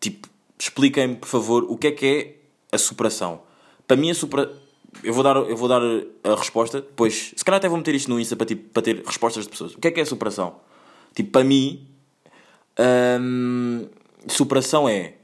Tipo, 0.00 0.28
expliquem-me, 0.58 1.16
por 1.16 1.28
favor, 1.28 1.64
o 1.64 1.76
que 1.76 1.88
é 1.88 1.92
que 1.92 2.06
é 2.06 2.74
a 2.74 2.78
superação? 2.78 3.42
Para 3.86 3.96
mim, 3.96 4.10
a 4.10 4.14
superação. 4.14 4.66
Eu 5.02 5.12
vou, 5.12 5.22
dar, 5.22 5.36
eu 5.36 5.56
vou 5.56 5.68
dar 5.68 5.82
a 6.24 6.34
resposta, 6.34 6.80
depois. 6.80 7.34
Se 7.36 7.44
calhar 7.44 7.58
até 7.58 7.68
vou 7.68 7.76
meter 7.76 7.94
isto 7.94 8.08
no 8.08 8.18
Insta 8.18 8.34
para, 8.34 8.46
tipo, 8.46 8.70
para 8.70 8.82
ter 8.82 9.04
respostas 9.04 9.44
de 9.44 9.50
pessoas. 9.50 9.74
O 9.74 9.78
que 9.78 9.88
é 9.88 9.90
que 9.90 10.00
é 10.00 10.02
a 10.02 10.06
superação? 10.06 10.56
Tipo, 11.14 11.30
para 11.30 11.44
mim. 11.44 11.86
Hum, 12.78 13.88
superação 14.28 14.88
é 14.88 15.14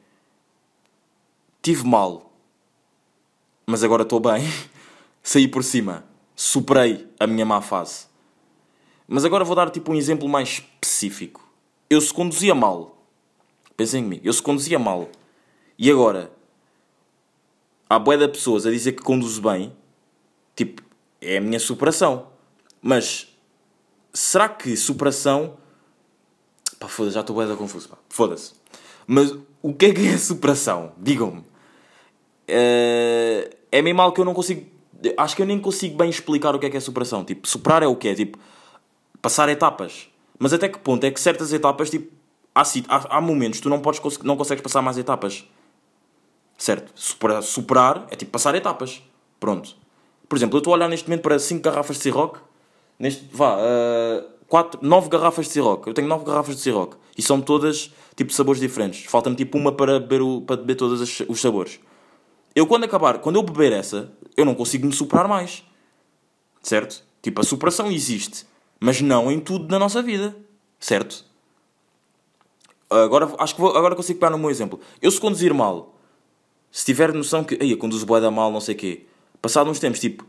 tive 1.62 1.86
mal, 1.86 2.32
mas 3.66 3.84
agora 3.84 4.02
estou 4.02 4.18
bem, 4.18 4.42
saí 5.22 5.46
por 5.46 5.62
cima, 5.62 6.04
superei 6.34 7.06
a 7.18 7.26
minha 7.26 7.46
má 7.46 7.60
fase. 7.60 8.06
Mas 9.06 9.24
agora 9.24 9.44
vou 9.44 9.54
dar 9.54 9.70
tipo 9.70 9.92
um 9.92 9.94
exemplo 9.94 10.28
mais 10.28 10.48
específico. 10.48 11.46
Eu 11.88 12.00
se 12.00 12.12
conduzia 12.12 12.54
mal, 12.54 13.01
pensem 13.76 14.04
em 14.04 14.06
mim, 14.06 14.20
eu 14.22 14.32
se 14.32 14.42
conduzia 14.42 14.78
mal, 14.78 15.08
e 15.78 15.90
agora 15.90 16.30
há 17.88 17.98
boé 17.98 18.16
de 18.16 18.28
pessoas 18.28 18.66
a 18.66 18.70
dizer 18.70 18.92
que 18.92 19.02
conduzo 19.02 19.42
bem, 19.42 19.72
tipo, 20.56 20.82
é 21.20 21.36
a 21.36 21.40
minha 21.40 21.60
superação. 21.60 22.28
Mas 22.80 23.28
será 24.12 24.48
que 24.48 24.76
superação. 24.76 25.56
Pá, 26.78 26.88
foda-se, 26.88 27.14
já 27.14 27.20
estou 27.20 27.36
bué 27.36 27.46
da 27.46 27.54
confuso, 27.54 27.88
pá. 27.88 27.96
Foda-se. 28.08 28.54
Mas 29.06 29.34
o 29.60 29.72
que 29.72 29.86
é 29.86 29.94
que 29.94 30.06
é 30.06 30.16
superação? 30.16 30.92
Digam-me. 30.98 31.40
Uh, 32.48 33.54
é 33.70 33.80
meio 33.82 33.94
mal 33.94 34.12
que 34.12 34.20
eu 34.20 34.24
não 34.24 34.34
consigo. 34.34 34.66
Acho 35.16 35.36
que 35.36 35.42
eu 35.42 35.46
nem 35.46 35.60
consigo 35.60 35.96
bem 35.96 36.10
explicar 36.10 36.54
o 36.54 36.58
que 36.58 36.66
é 36.66 36.70
que 36.70 36.76
é 36.76 36.80
superação. 36.80 37.24
Tipo, 37.24 37.46
superar 37.46 37.82
é 37.82 37.86
o 37.86 37.96
que 37.96 38.08
é? 38.08 38.14
Tipo, 38.14 38.38
passar 39.20 39.48
etapas. 39.48 40.08
Mas 40.38 40.52
até 40.52 40.68
que 40.68 40.78
ponto 40.78 41.04
é 41.04 41.10
que 41.10 41.20
certas 41.20 41.52
etapas, 41.52 41.90
tipo, 41.90 42.12
há, 42.54 42.62
há, 42.62 43.16
há 43.16 43.20
momentos 43.20 43.58
que 43.58 43.62
tu 43.62 43.68
não, 43.68 43.80
podes, 43.80 44.00
não 44.18 44.36
consegues 44.36 44.62
passar 44.62 44.82
mais 44.82 44.98
etapas. 44.98 45.44
Certo? 46.56 46.92
Superar, 46.94 47.42
superar 47.42 48.06
é 48.10 48.16
tipo 48.16 48.30
passar 48.30 48.54
etapas. 48.54 49.02
Pronto. 49.40 49.74
Por 50.28 50.36
exemplo, 50.36 50.56
eu 50.56 50.58
estou 50.58 50.72
a 50.72 50.76
olhar 50.76 50.88
neste 50.88 51.08
momento 51.08 51.22
para 51.22 51.38
5 51.38 51.62
garrafas 51.62 51.96
de 51.96 52.02
Ciroc. 52.02 52.38
Neste, 52.98 53.28
vá, 53.32 53.56
uh, 53.56 54.24
quatro, 54.46 54.78
9 54.82 55.08
garrafas 55.08 55.46
de 55.46 55.52
Ciroc. 55.52 55.86
Eu 55.86 55.94
tenho 55.94 56.08
9 56.08 56.24
garrafas 56.24 56.56
de 56.56 56.62
Ciroc. 56.62 56.94
E 57.16 57.22
são 57.22 57.40
todas, 57.40 57.92
tipo, 58.14 58.32
sabores 58.32 58.60
diferentes. 58.60 59.04
Falta-me, 59.06 59.36
tipo, 59.36 59.58
uma 59.58 59.72
para 59.72 59.98
beber, 59.98 60.22
o, 60.22 60.40
para 60.40 60.56
beber 60.56 60.76
todos 60.76 61.20
os 61.28 61.40
sabores. 61.40 61.80
Eu 62.54 62.66
quando 62.66 62.84
acabar, 62.84 63.18
quando 63.18 63.36
eu 63.36 63.42
beber 63.42 63.72
essa, 63.72 64.12
eu 64.36 64.44
não 64.44 64.54
consigo 64.54 64.86
me 64.86 64.92
superar 64.92 65.26
mais. 65.26 65.64
Certo? 66.62 67.02
Tipo, 67.20 67.40
a 67.40 67.44
superação 67.44 67.90
existe. 67.90 68.46
Mas 68.78 69.00
não 69.00 69.30
em 69.30 69.40
tudo 69.40 69.70
na 69.70 69.78
nossa 69.78 70.00
vida. 70.00 70.36
Certo? 70.78 71.24
Agora, 72.92 73.30
acho 73.38 73.54
que 73.54 73.60
vou, 73.60 73.76
agora 73.76 73.94
consigo 73.94 74.18
pegar 74.18 74.30
no 74.30 74.38
meu 74.38 74.50
exemplo. 74.50 74.80
Eu 75.00 75.10
se 75.10 75.20
conduzir 75.20 75.52
mal, 75.54 75.94
se 76.70 76.84
tiver 76.84 77.12
noção 77.12 77.44
que, 77.44 77.56
eu 77.60 77.76
conduzo 77.78 78.06
boeda 78.06 78.30
mal, 78.30 78.50
não 78.50 78.60
sei 78.60 78.74
o 78.74 78.78
quê, 78.78 79.06
passado 79.40 79.70
uns 79.70 79.78
tempos, 79.78 80.00
tipo, 80.00 80.24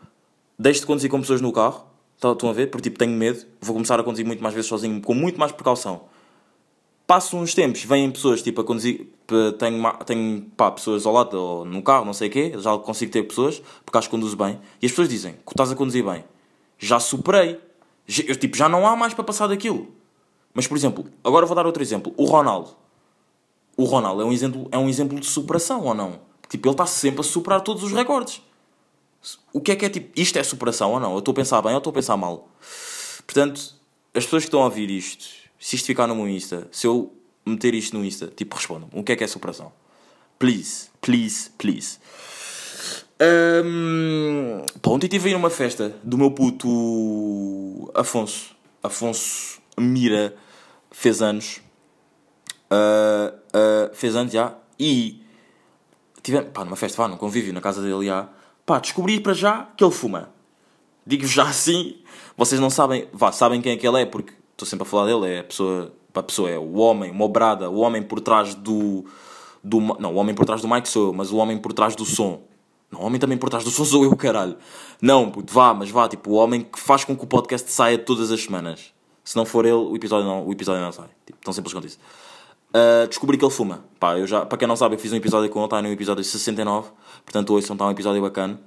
deixo 0.57 0.81
de 0.81 0.85
conduzir 0.85 1.09
com 1.09 1.19
pessoas 1.19 1.41
no 1.41 1.51
carro, 1.51 1.85
tá, 2.19 2.31
estão 2.31 2.49
a 2.49 2.53
ver? 2.53 2.67
Porque, 2.67 2.89
tipo, 2.89 2.97
tenho 2.97 3.11
medo, 3.11 3.45
vou 3.61 3.73
começar 3.73 3.99
a 3.99 4.03
conduzir 4.03 4.25
muito 4.25 4.41
mais 4.41 4.55
vezes 4.55 4.69
sozinho, 4.69 5.01
com 5.01 5.13
muito 5.13 5.39
mais 5.39 5.51
precaução 5.51 6.01
passo 7.05 7.37
uns 7.37 7.53
tempos, 7.53 7.83
vêm 7.83 8.09
pessoas 8.09 8.41
tipo 8.41 8.61
a 8.61 8.63
conduzir, 8.63 9.07
tenho, 9.59 9.93
tenho 10.05 10.41
pá, 10.57 10.71
pessoas 10.71 11.05
ao 11.05 11.13
lado 11.13 11.39
ou 11.39 11.65
no 11.65 11.81
carro, 11.81 12.05
não 12.05 12.13
sei 12.13 12.27
o 12.27 12.31
quê, 12.31 12.53
já 12.57 12.77
consigo 12.77 13.11
ter 13.11 13.23
pessoas, 13.23 13.61
porque 13.85 13.97
acho 13.97 14.07
que 14.07 14.15
conduzo 14.15 14.35
bem, 14.35 14.59
e 14.81 14.85
as 14.85 14.91
pessoas 14.91 15.09
dizem 15.09 15.33
que 15.33 15.51
estás 15.51 15.71
a 15.71 15.75
conduzir 15.75 16.03
bem. 16.03 16.23
Já 16.79 16.99
superei. 16.99 17.59
Eu, 18.27 18.35
tipo, 18.35 18.57
já 18.57 18.67
não 18.67 18.85
há 18.85 18.95
mais 18.95 19.13
para 19.13 19.23
passar 19.23 19.47
daquilo. 19.47 19.87
Mas, 20.53 20.67
por 20.67 20.77
exemplo, 20.77 21.05
agora 21.23 21.45
vou 21.45 21.55
dar 21.55 21.65
outro 21.65 21.81
exemplo. 21.81 22.13
O 22.17 22.25
Ronaldo. 22.25 22.75
O 23.75 23.85
Ronaldo 23.85 24.21
é 24.21 24.25
um 24.25 24.31
exemplo, 24.31 24.67
é 24.71 24.77
um 24.77 24.87
exemplo 24.87 25.19
de 25.19 25.25
superação, 25.25 25.83
ou 25.83 25.93
não? 25.93 26.19
Tipo, 26.47 26.67
ele 26.67 26.73
está 26.73 26.85
sempre 26.85 27.21
a 27.21 27.23
superar 27.23 27.61
todos 27.61 27.83
os 27.83 27.91
recordes. 27.91 28.41
O 29.51 29.59
que 29.59 29.71
é 29.71 29.75
que 29.75 29.85
é 29.85 29.89
tipo, 29.89 30.11
isto 30.19 30.37
é 30.37 30.43
superação 30.43 30.91
ou 30.91 30.99
não? 30.99 31.13
Eu 31.13 31.19
estou 31.19 31.31
a 31.31 31.35
pensar 31.35 31.61
bem 31.61 31.71
ou 31.71 31.77
estou 31.77 31.91
a 31.91 31.93
pensar 31.93 32.17
mal? 32.17 32.49
Portanto, 33.25 33.75
as 34.13 34.25
pessoas 34.25 34.43
que 34.43 34.47
estão 34.47 34.61
a 34.61 34.65
ouvir 34.65 34.91
isto 34.91 35.43
se 35.63 35.77
isto 35.77 35.85
ficar 35.85 36.07
no 36.07 36.13
meu 36.13 36.27
Insta, 36.27 36.67
se 36.73 36.85
eu 36.85 37.13
meter 37.45 37.73
isto 37.73 37.97
no 37.97 38.03
Insta, 38.03 38.27
tipo, 38.27 38.53
respondam 38.53 38.89
o 38.91 39.01
que 39.01 39.13
é 39.13 39.15
que 39.15 39.23
é 39.23 39.27
superação? 39.27 39.71
Please, 40.37 40.89
please, 40.99 41.51
please. 41.57 41.99
Um, 43.63 44.65
ontem 44.85 45.05
estive 45.05 45.29
aí 45.29 45.33
numa 45.33 45.49
festa 45.49 45.95
do 46.03 46.17
meu 46.17 46.31
puto 46.31 47.89
Afonso. 47.95 48.53
Afonso 48.83 49.61
Mira 49.79 50.35
fez 50.91 51.21
anos. 51.21 51.61
Uh, 52.71 53.35
uh, 53.35 53.95
fez 53.95 54.15
anos 54.15 54.31
já. 54.31 54.55
E 54.79 55.23
tivemos, 56.21 56.49
pá, 56.53 56.63
numa 56.63 56.75
festa, 56.75 56.97
vá, 57.01 57.07
num 57.07 57.17
convívio 57.17 57.53
na 57.53 57.61
casa 57.61 57.81
dele 57.81 58.05
já. 58.05 58.29
Pá, 58.65 58.79
descobri 58.79 59.19
para 59.19 59.33
já 59.33 59.67
que 59.75 59.83
ele 59.83 59.91
fuma. 59.91 60.29
Digo 61.05 61.27
já 61.27 61.43
assim, 61.43 61.97
vocês 62.37 62.61
não 62.61 62.69
sabem, 62.69 63.07
vá, 63.11 63.31
sabem 63.31 63.61
quem 63.61 63.73
é 63.73 63.77
que 63.77 63.85
ele 63.85 64.01
é, 64.01 64.05
porque 64.05 64.33
estou 64.53 64.65
sempre 64.65 64.87
a 64.87 64.89
falar 64.89 65.05
dele, 65.07 65.35
é 65.35 65.39
a 65.39 65.43
pessoa, 65.43 65.93
a 66.13 66.23
pessoa 66.23 66.49
é 66.49 66.57
o 66.57 66.75
homem, 66.75 67.11
uma 67.11 67.27
brada, 67.27 67.69
o 67.69 67.79
homem 67.79 68.01
por 68.01 68.21
trás 68.21 68.55
do, 68.55 69.03
do. 69.61 69.79
Não, 69.99 70.13
o 70.13 70.15
homem 70.15 70.33
por 70.33 70.45
trás 70.45 70.61
do 70.61 70.67
mic 70.67 70.87
sou 70.87 71.07
eu, 71.07 71.13
mas 71.13 71.29
o 71.29 71.37
homem 71.37 71.57
por 71.57 71.73
trás 71.73 71.93
do 71.95 72.05
som. 72.05 72.41
Não, 72.89 73.01
o 73.01 73.05
homem 73.05 73.19
também 73.19 73.37
por 73.37 73.49
trás 73.49 73.65
do 73.65 73.71
som 73.71 73.83
sou 73.83 74.05
eu, 74.05 74.15
caralho. 74.15 74.55
Não, 75.01 75.29
puto, 75.29 75.53
vá, 75.53 75.73
mas 75.73 75.89
vá, 75.89 76.07
tipo, 76.07 76.31
o 76.31 76.33
homem 76.35 76.61
que 76.61 76.79
faz 76.79 77.03
com 77.03 77.17
que 77.17 77.23
o 77.23 77.27
podcast 77.27 77.69
saia 77.69 77.97
todas 77.97 78.31
as 78.31 78.41
semanas. 78.41 78.92
Se 79.23 79.35
não 79.35 79.45
for 79.45 79.65
ele, 79.65 79.73
o 79.73 79.95
episódio 79.95 80.25
não, 80.25 80.45
o 80.45 80.51
episódio 80.51 80.81
não 80.81 80.91
sai. 80.91 81.09
Tipo, 81.25 81.39
tão 81.43 81.53
simples 81.53 81.73
quanto 81.73 81.87
isso. 81.87 81.99
Uh, 82.69 83.07
descobri 83.07 83.37
que 83.37 83.45
ele 83.45 83.51
fuma. 83.51 83.85
Pá, 83.99 84.17
eu 84.17 84.27
já, 84.27 84.45
para 84.45 84.57
quem 84.57 84.67
não 84.67 84.75
sabe, 84.75 84.95
eu 84.95 84.99
fiz 84.99 85.13
um 85.13 85.15
episódio 85.15 85.49
com 85.49 85.59
ele, 85.59 85.65
está 85.65 85.81
no 85.81 85.87
episódio 85.89 86.23
69. 86.23 86.89
Portanto, 87.23 87.53
hoje 87.53 87.71
está 87.71 87.85
um 87.85 87.91
episódio 87.91 88.21
bacana. 88.21 88.59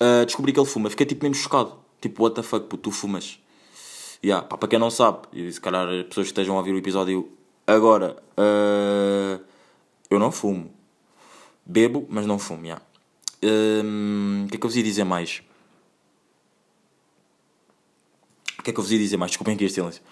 Uh, 0.00 0.24
descobri 0.24 0.52
que 0.52 0.58
ele 0.58 0.66
fuma. 0.66 0.90
Fiquei 0.90 1.06
tipo 1.06 1.24
mesmo 1.24 1.34
chocado. 1.34 1.74
Tipo, 2.00 2.22
what 2.22 2.34
the 2.34 2.42
fuck, 2.42 2.66
puto, 2.66 2.84
tu 2.84 2.90
fumas. 2.90 3.38
Yeah, 4.24 4.46
pá, 4.46 4.56
para 4.56 4.68
quem 4.68 4.78
não 4.78 4.90
sabe, 4.90 5.28
e 5.32 5.52
se 5.52 5.60
calhar 5.60 5.86
as 5.86 6.06
pessoas 6.06 6.26
que 6.26 6.32
estejam 6.32 6.54
a 6.56 6.58
ouvir 6.58 6.72
o 6.72 6.78
episódio 6.78 7.28
agora, 7.66 8.16
uh, 8.38 9.40
eu 10.10 10.18
não 10.18 10.32
fumo. 10.32 10.70
Bebo, 11.64 12.06
mas 12.08 12.26
não 12.26 12.38
fumo, 12.38 12.64
yeah. 12.64 12.82
O 13.42 14.48
que 14.48 14.56
é 14.56 14.58
que 14.58 14.64
eu 14.64 14.70
vos 14.70 14.76
ia 14.76 14.82
dizer 14.82 15.04
mais? 15.04 15.42
O 18.55 18.55
que 18.66 18.70
é 18.70 18.72
que 18.72 18.80
eu 18.80 18.82
vos 18.82 18.92
ia 18.92 18.98
dizer 18.98 19.16
mais? 19.16 19.30
Desculpem 19.30 19.54
aqui 19.54 19.64
este 19.64 19.76
silêncio. 19.76 20.02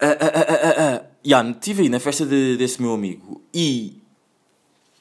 Uh, 0.00 0.06
uh, 0.06 1.02
uh, 1.02 1.06
yeah, 1.26 1.48
estive 1.50 1.82
aí 1.82 1.88
na 1.88 1.98
festa 1.98 2.24
de, 2.24 2.56
desse 2.56 2.80
meu 2.80 2.92
amigo 2.92 3.42
e 3.52 4.00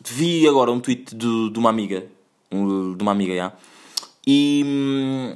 vi 0.04 0.48
agora 0.48 0.72
um 0.72 0.80
tweet 0.80 1.16
de, 1.16 1.50
de 1.52 1.60
uma 1.60 1.70
amiga. 1.70 2.06
de 2.52 3.02
uma 3.02 3.12
amiga, 3.12 3.34
yeah, 3.34 3.56
e. 4.26 4.64
Hum, 4.66 5.36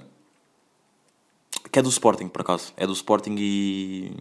que 1.71 1.79
é 1.79 1.81
do 1.81 1.89
Sporting, 1.89 2.29
por 2.29 2.41
acaso. 2.41 2.73
É 2.75 2.88
do 2.88 2.93
Sporting 2.93 3.36
e. 3.38 4.12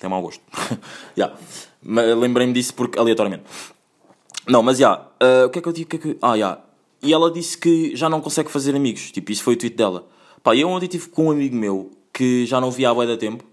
tem 0.00 0.08
mau 0.08 0.22
gosto. 0.22 0.42
yeah. 1.18 1.36
Lembrei-me 1.82 2.52
disso 2.52 2.72
porque, 2.74 2.98
aleatoriamente. 2.98 3.44
Não, 4.48 4.62
mas 4.62 4.78
já. 4.78 5.06
Yeah, 5.20 5.42
uh, 5.42 5.46
o 5.46 5.50
que 5.50 5.58
é 5.58 5.62
que 5.62 5.68
eu 5.68 5.72
digo? 5.72 5.90
Que 5.90 5.96
é 5.96 5.98
que... 5.98 6.18
Ah, 6.22 6.28
já. 6.28 6.34
Yeah. 6.34 6.62
E 7.02 7.12
ela 7.12 7.30
disse 7.30 7.58
que 7.58 7.94
já 7.94 8.08
não 8.08 8.20
consegue 8.20 8.50
fazer 8.50 8.74
amigos. 8.74 9.10
Tipo, 9.10 9.32
isso 9.32 9.42
foi 9.42 9.54
o 9.54 9.56
tweet 9.56 9.76
dela. 9.76 10.08
Pá, 10.42 10.54
eu 10.54 10.68
ontem 10.68 10.86
estive 10.86 11.08
com 11.08 11.26
um 11.26 11.30
amigo 11.32 11.56
meu 11.56 11.90
que 12.16 12.46
já 12.46 12.58
não 12.58 12.70
via 12.70 12.88
há 12.88 12.94
bué 12.94 13.06
da 13.06 13.14
tempo. 13.14 13.44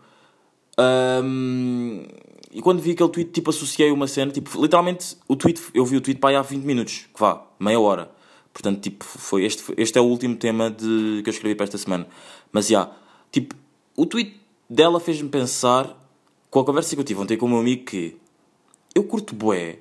Um, 0.79 2.05
e 2.49 2.61
quando 2.61 2.81
vi 2.81 2.91
aquele 2.91 3.09
tweet, 3.09 3.31
tipo, 3.31 3.49
associei 3.49 3.91
uma 3.91 4.07
cena. 4.07 4.31
Tipo, 4.31 4.61
literalmente, 4.61 5.17
o 5.27 5.35
tweet, 5.35 5.61
eu 5.73 5.85
vi 5.85 5.97
o 5.97 6.01
tweet 6.01 6.17
para 6.17 6.39
há 6.39 6.41
20 6.41 6.63
minutos. 6.63 7.09
Que 7.13 7.19
vá, 7.19 7.45
meia 7.59 7.77
hora. 7.77 8.09
Portanto, 8.53 8.79
tipo, 8.79 9.03
foi 9.03 9.43
este, 9.43 9.65
este 9.75 9.97
é 9.97 10.01
o 10.01 10.05
último 10.05 10.37
tema 10.37 10.71
de, 10.71 11.21
que 11.23 11.29
eu 11.29 11.31
escrevi 11.31 11.55
para 11.55 11.65
esta 11.65 11.77
semana. 11.77 12.07
Mas, 12.53 12.67
já, 12.67 12.83
yeah, 12.83 12.97
tipo, 13.33 13.53
o 13.97 14.05
tweet 14.05 14.39
dela 14.69 14.97
fez-me 14.97 15.27
pensar 15.27 15.99
com 16.49 16.61
a 16.61 16.63
conversa 16.63 16.95
que 16.95 17.01
eu 17.01 17.05
tive 17.05 17.19
ontem 17.19 17.35
com 17.35 17.45
o 17.47 17.49
meu 17.49 17.59
amigo 17.59 17.83
que 17.83 18.15
eu 18.95 19.03
curto 19.03 19.35
bué 19.35 19.79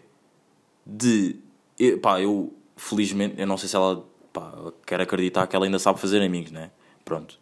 de... 0.85 1.37
Eu, 1.79 2.01
pá, 2.01 2.21
eu 2.21 2.53
felizmente, 2.77 3.37
eu 3.39 3.47
não 3.47 3.57
sei 3.57 3.69
se 3.69 3.77
ela 3.77 4.05
pá, 4.33 4.53
quer 4.85 5.01
acreditar 5.01 5.47
que 5.47 5.55
ela 5.55 5.67
ainda 5.67 5.79
sabe 5.79 6.01
fazer 6.01 6.21
amigos, 6.21 6.51
né? 6.51 6.73
Pronto. 7.05 7.39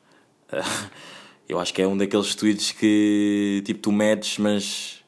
eu 1.51 1.59
acho 1.59 1.75
que 1.75 1.83
é 1.83 1.87
um 1.87 1.97
daqueles 1.97 2.35
tweets 2.35 2.71
que 2.71 3.61
tipo 3.67 3.81
tu 3.81 3.91
medes, 3.91 4.39
mas 4.39 5.03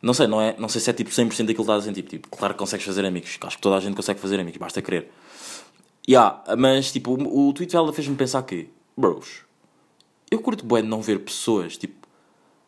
não 0.00 0.14
sei, 0.14 0.26
não, 0.26 0.40
é, 0.40 0.56
não 0.58 0.68
sei 0.68 0.80
se 0.80 0.88
é 0.88 0.92
tipo 0.92 1.10
100% 1.10 1.28
daquilo 1.28 1.46
que 1.46 1.60
estás 1.60 1.82
a 1.82 1.86
sentir. 1.86 2.02
Tipo, 2.02 2.28
claro 2.28 2.54
que 2.54 2.58
consegues 2.58 2.86
fazer 2.86 3.04
amigos, 3.04 3.38
acho 3.42 3.56
que 3.56 3.62
toda 3.62 3.76
a 3.76 3.80
gente 3.80 3.94
consegue 3.94 4.18
fazer 4.18 4.40
amigos, 4.40 4.58
basta 4.58 4.80
querer. 4.80 5.12
Yeah, 6.08 6.42
mas 6.58 6.90
tipo, 6.90 7.12
o, 7.12 7.48
o 7.48 7.52
tweet 7.52 7.72
dela 7.72 7.92
fez-me 7.92 8.16
pensar 8.16 8.42
que, 8.42 8.70
bros, 8.96 9.42
eu 10.30 10.40
curto 10.40 10.64
bué 10.64 10.80
de 10.80 10.88
não 10.88 11.02
ver 11.02 11.20
pessoas, 11.20 11.76
tipo, 11.76 12.08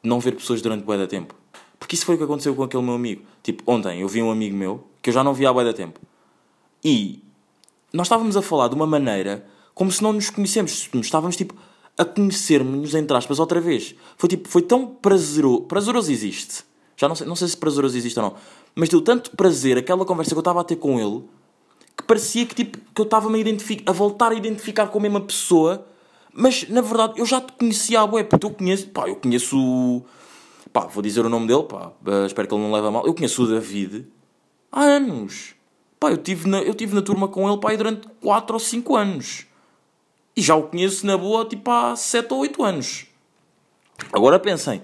não 0.02 0.20
ver 0.20 0.32
pessoas 0.32 0.60
durante 0.60 0.84
bué 0.84 0.98
da 0.98 1.06
tempo. 1.06 1.34
Porque 1.78 1.94
isso 1.94 2.04
foi 2.04 2.14
o 2.14 2.18
que 2.18 2.24
aconteceu 2.24 2.54
com 2.54 2.62
aquele 2.62 2.82
meu 2.82 2.94
amigo. 2.94 3.22
Tipo, 3.42 3.70
ontem 3.70 4.02
eu 4.02 4.08
vi 4.08 4.22
um 4.22 4.30
amigo 4.30 4.54
meu 4.54 4.86
que 5.02 5.08
eu 5.08 5.14
já 5.14 5.24
não 5.24 5.32
via 5.32 5.48
há 5.48 5.52
bué 5.52 5.64
da 5.64 5.72
tempo. 5.72 5.98
E 6.84 7.22
nós 7.92 8.06
estávamos 8.06 8.36
a 8.36 8.42
falar 8.42 8.68
de 8.68 8.74
uma 8.74 8.86
maneira 8.86 9.46
como 9.74 9.90
se 9.90 10.02
não 10.02 10.12
nos 10.12 10.30
conhecemos. 10.30 10.88
Estávamos 10.94 11.36
tipo 11.36 11.54
a 11.96 12.04
conhecermos, 12.04 12.94
entre 12.94 13.16
aspas, 13.16 13.38
outra 13.38 13.60
vez. 13.60 13.94
Foi 14.16 14.28
tipo, 14.28 14.48
foi 14.48 14.62
tão 14.62 14.86
prazeroso. 14.86 15.62
Prazeroso 15.62 16.10
existe. 16.10 16.64
Já 16.96 17.08
não 17.08 17.14
sei, 17.14 17.26
não 17.26 17.36
sei 17.36 17.48
se 17.48 17.56
prazeroso 17.56 17.96
existe 17.96 18.18
ou 18.18 18.26
não. 18.26 18.34
Mas 18.74 18.88
deu 18.88 19.00
tanto 19.00 19.30
prazer 19.36 19.78
aquela 19.78 20.04
conversa 20.04 20.30
que 20.30 20.36
eu 20.36 20.40
estava 20.40 20.60
a 20.60 20.64
ter 20.64 20.76
com 20.76 20.98
ele 20.98 21.24
que 21.96 22.02
parecia 22.02 22.44
que, 22.44 22.54
tipo, 22.54 22.78
que 22.78 23.00
eu 23.00 23.04
estava-me 23.04 23.40
a, 23.40 23.90
a 23.90 23.92
voltar 23.92 24.32
a 24.32 24.34
identificar 24.34 24.88
com 24.88 24.98
a 24.98 25.02
mesma 25.02 25.20
pessoa. 25.20 25.86
Mas 26.32 26.68
na 26.68 26.80
verdade 26.80 27.14
eu 27.18 27.26
já 27.26 27.40
te 27.40 27.52
conhecia 27.52 28.00
a 28.00 28.06
bué, 28.06 28.24
porque 28.24 28.44
eu 28.44 28.50
conheço, 28.50 28.88
pá, 28.88 29.08
eu 29.08 29.16
conheço. 29.16 30.02
Pá, 30.72 30.86
vou 30.86 31.02
dizer 31.02 31.24
o 31.24 31.28
nome 31.28 31.46
dele, 31.46 31.62
pá, 31.62 31.92
eh, 32.06 32.26
espero 32.26 32.48
que 32.48 32.54
ele 32.54 32.62
não 32.62 32.72
leve 32.72 32.88
a 32.88 32.90
mal. 32.90 33.06
Eu 33.06 33.14
conheço 33.14 33.44
o 33.44 33.46
David 33.46 34.06
há 34.72 34.82
anos. 34.82 35.54
Pá, 36.00 36.10
eu 36.10 36.16
tive 36.16 36.48
na, 36.48 36.60
eu 36.60 36.74
tive 36.74 36.94
na 36.94 37.02
turma 37.02 37.28
com 37.28 37.48
ele, 37.48 37.60
pá, 37.60 37.74
durante 37.76 38.08
4 38.20 38.54
ou 38.54 38.60
5 38.60 38.96
anos. 38.96 39.46
E 40.36 40.42
já 40.42 40.56
o 40.56 40.64
conheço 40.64 41.06
na 41.06 41.16
boa, 41.16 41.44
tipo, 41.44 41.70
há 41.70 41.94
7 41.94 42.32
ou 42.32 42.40
8 42.40 42.62
anos. 42.62 43.06
Agora 44.12 44.38
pensem. 44.38 44.82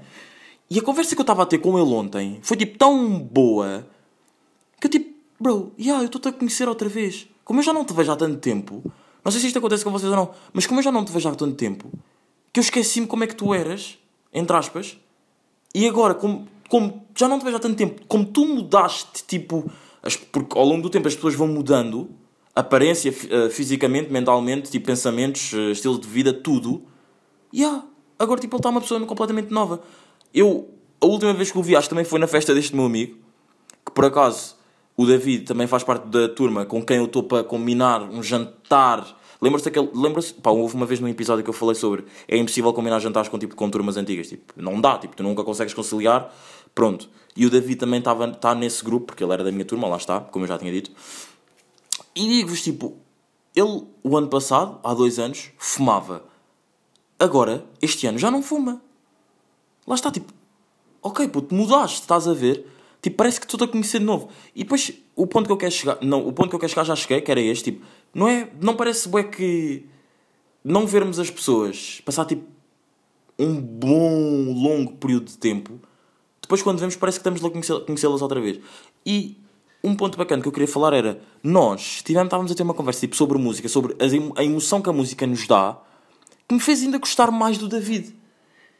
E 0.70 0.78
a 0.78 0.82
conversa 0.82 1.14
que 1.14 1.20
eu 1.20 1.24
estava 1.24 1.42
a 1.42 1.46
ter 1.46 1.58
com 1.58 1.78
ele 1.78 1.90
ontem 1.92 2.38
foi, 2.42 2.56
tipo, 2.56 2.78
tão 2.78 3.18
boa 3.18 3.86
que 4.80 4.86
eu, 4.86 4.90
tipo, 4.90 5.14
bro, 5.38 5.72
yeah, 5.78 6.02
eu 6.02 6.06
estou-te 6.06 6.28
a 6.28 6.32
conhecer 6.32 6.68
outra 6.68 6.88
vez. 6.88 7.28
Como 7.44 7.58
eu 7.58 7.64
já 7.64 7.72
não 7.72 7.84
te 7.84 7.92
vejo 7.92 8.12
há 8.12 8.16
tanto 8.16 8.38
tempo, 8.38 8.82
não 9.24 9.32
sei 9.32 9.40
se 9.40 9.48
isto 9.48 9.58
acontece 9.58 9.84
com 9.84 9.90
vocês 9.90 10.10
ou 10.10 10.16
não, 10.16 10.30
mas 10.52 10.66
como 10.66 10.78
eu 10.78 10.84
já 10.84 10.92
não 10.92 11.04
te 11.04 11.12
vejo 11.12 11.28
há 11.28 11.34
tanto 11.34 11.56
tempo, 11.56 11.90
que 12.52 12.60
eu 12.60 12.62
esqueci-me 12.62 13.06
como 13.06 13.24
é 13.24 13.26
que 13.26 13.34
tu 13.34 13.52
eras, 13.52 13.98
entre 14.32 14.56
aspas, 14.56 14.96
e 15.74 15.86
agora, 15.86 16.14
como, 16.14 16.46
como 16.68 17.04
já 17.16 17.28
não 17.28 17.38
te 17.38 17.44
vejo 17.44 17.56
há 17.56 17.60
tanto 17.60 17.76
tempo, 17.76 18.02
como 18.06 18.24
tu 18.24 18.46
mudaste, 18.46 19.24
tipo, 19.26 19.70
as, 20.02 20.16
porque 20.16 20.56
ao 20.56 20.64
longo 20.64 20.82
do 20.82 20.90
tempo 20.90 21.08
as 21.08 21.14
pessoas 21.14 21.34
vão 21.34 21.48
mudando, 21.48 22.08
aparência, 22.60 23.10
uh, 23.10 23.50
fisicamente, 23.50 24.10
mentalmente, 24.12 24.70
tipo 24.70 24.86
pensamentos, 24.86 25.52
uh, 25.52 25.70
estilo 25.70 25.98
de 25.98 26.08
vida, 26.08 26.32
tudo. 26.32 26.82
E 27.52 27.60
yeah, 27.60 27.84
agora 28.18 28.40
tipo 28.40 28.56
ele 28.56 28.60
está 28.60 28.68
uma 28.68 28.80
pessoa 28.80 29.04
completamente 29.06 29.50
nova. 29.50 29.82
Eu, 30.32 30.68
a 31.00 31.06
última 31.06 31.32
vez 31.34 31.50
que 31.50 31.58
o 31.58 31.62
vi, 31.62 31.74
acho 31.74 31.88
que 31.88 31.90
também 31.90 32.04
foi 32.04 32.20
na 32.20 32.26
festa 32.26 32.54
deste 32.54 32.74
meu 32.74 32.84
amigo, 32.84 33.18
que 33.84 33.92
por 33.92 34.04
acaso 34.04 34.56
o 34.96 35.06
David 35.06 35.44
também 35.44 35.66
faz 35.66 35.82
parte 35.82 36.06
da 36.08 36.28
turma 36.28 36.66
com 36.66 36.84
quem 36.84 36.98
eu 36.98 37.06
estou 37.06 37.22
para 37.22 37.42
combinar 37.42 38.02
um 38.02 38.22
jantar. 38.22 39.18
Lembra-se 39.40 39.64
daquele. 39.64 39.88
Lembra-se. 39.94 40.34
Pá, 40.34 40.50
houve 40.50 40.74
uma 40.74 40.84
vez 40.84 41.00
num 41.00 41.08
episódio 41.08 41.42
que 41.42 41.48
eu 41.48 41.54
falei 41.54 41.74
sobre. 41.74 42.04
É 42.28 42.36
impossível 42.36 42.70
combinar 42.74 42.98
jantares 42.98 43.30
com, 43.30 43.38
tipo, 43.38 43.56
com 43.56 43.70
turmas 43.70 43.96
antigas. 43.96 44.28
Tipo, 44.28 44.52
não 44.56 44.78
dá. 44.78 44.98
Tipo, 44.98 45.16
tu 45.16 45.22
nunca 45.22 45.42
consegues 45.42 45.72
conciliar. 45.72 46.30
Pronto. 46.74 47.08
E 47.34 47.46
o 47.46 47.50
David 47.50 47.76
também 47.76 48.00
estava 48.00 48.28
tá 48.28 48.54
nesse 48.54 48.84
grupo, 48.84 49.06
porque 49.06 49.24
ele 49.24 49.32
era 49.32 49.42
da 49.42 49.50
minha 49.50 49.64
turma, 49.64 49.88
lá 49.88 49.96
está, 49.96 50.20
como 50.20 50.44
eu 50.44 50.48
já 50.48 50.58
tinha 50.58 50.70
dito. 50.70 50.90
E 52.20 52.28
digo-vos, 52.28 52.60
tipo, 52.60 52.98
ele, 53.56 53.82
o 54.04 54.14
ano 54.14 54.28
passado, 54.28 54.78
há 54.84 54.92
dois 54.92 55.18
anos, 55.18 55.52
fumava. 55.56 56.22
Agora, 57.18 57.64
este 57.80 58.06
ano, 58.06 58.18
já 58.18 58.30
não 58.30 58.42
fuma. 58.42 58.82
Lá 59.86 59.94
está, 59.94 60.10
tipo, 60.10 60.30
ok, 61.00 61.26
puto, 61.28 61.54
mudaste, 61.54 62.02
estás 62.02 62.28
a 62.28 62.34
ver? 62.34 62.66
Tipo, 63.00 63.16
parece 63.16 63.40
que 63.40 63.46
estou 63.46 63.64
a 63.64 63.68
conhecer 63.68 64.00
de 64.00 64.04
novo. 64.04 64.28
E 64.54 64.64
depois, 64.64 64.92
o 65.16 65.26
ponto 65.26 65.46
que 65.46 65.52
eu 65.52 65.56
quero 65.56 65.72
chegar, 65.72 65.96
não, 66.02 66.28
o 66.28 66.30
ponto 66.34 66.50
que 66.50 66.56
eu 66.56 66.60
quero 66.60 66.68
chegar 66.68 66.84
já 66.84 66.94
cheguei, 66.94 67.22
que 67.22 67.30
era 67.30 67.40
este, 67.40 67.72
tipo, 67.72 67.86
não 68.12 68.28
é, 68.28 68.50
não 68.60 68.76
parece 68.76 69.08
bué 69.08 69.24
que 69.24 69.86
não 70.62 70.86
vermos 70.86 71.18
as 71.18 71.30
pessoas 71.30 72.02
passar, 72.04 72.26
tipo, 72.26 72.44
um 73.38 73.58
bom, 73.58 74.52
longo 74.52 74.92
período 74.96 75.24
de 75.24 75.38
tempo 75.38 75.80
depois, 76.50 76.62
quando 76.62 76.80
vemos, 76.80 76.96
parece 76.96 77.20
que 77.20 77.28
estamos 77.28 77.44
a 77.44 77.80
conhecê-las 77.86 78.20
outra 78.20 78.40
vez. 78.40 78.58
E 79.06 79.39
um 79.82 79.94
ponto 79.94 80.18
bacana 80.18 80.42
que 80.42 80.48
eu 80.48 80.52
queria 80.52 80.68
falar 80.68 80.92
era: 80.92 81.20
nós 81.42 82.02
tivemos, 82.02 82.26
estávamos 82.26 82.52
a 82.52 82.54
ter 82.54 82.62
uma 82.62 82.74
conversa 82.74 83.00
tipo, 83.00 83.16
sobre 83.16 83.38
música, 83.38 83.68
sobre 83.68 83.96
a 84.36 84.44
emoção 84.44 84.82
que 84.82 84.90
a 84.90 84.92
música 84.92 85.26
nos 85.26 85.46
dá, 85.46 85.78
que 86.48 86.54
me 86.54 86.60
fez 86.60 86.82
ainda 86.82 86.98
gostar 86.98 87.30
mais 87.30 87.58
do 87.58 87.68
David. 87.68 88.14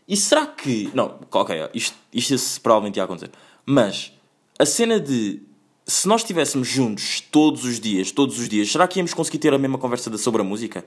E 0.06 0.16
será 0.16 0.46
que. 0.46 0.90
Não, 0.92 1.20
ok, 1.30 1.70
isto, 1.72 1.96
isto 2.12 2.60
provavelmente 2.60 2.96
ia 2.96 3.04
acontecer. 3.04 3.30
Mas 3.64 4.12
a 4.58 4.66
cena 4.66 5.00
de. 5.00 5.42
Se 5.86 6.06
nós 6.06 6.20
estivéssemos 6.20 6.68
juntos 6.68 7.20
todos 7.20 7.64
os 7.64 7.80
dias, 7.80 8.12
todos 8.12 8.38
os 8.38 8.48
dias, 8.48 8.70
será 8.70 8.86
que 8.86 8.98
íamos 8.98 9.14
conseguir 9.14 9.38
ter 9.38 9.52
a 9.52 9.58
mesma 9.58 9.78
conversa 9.78 10.16
sobre 10.18 10.40
a 10.40 10.44
música? 10.44 10.84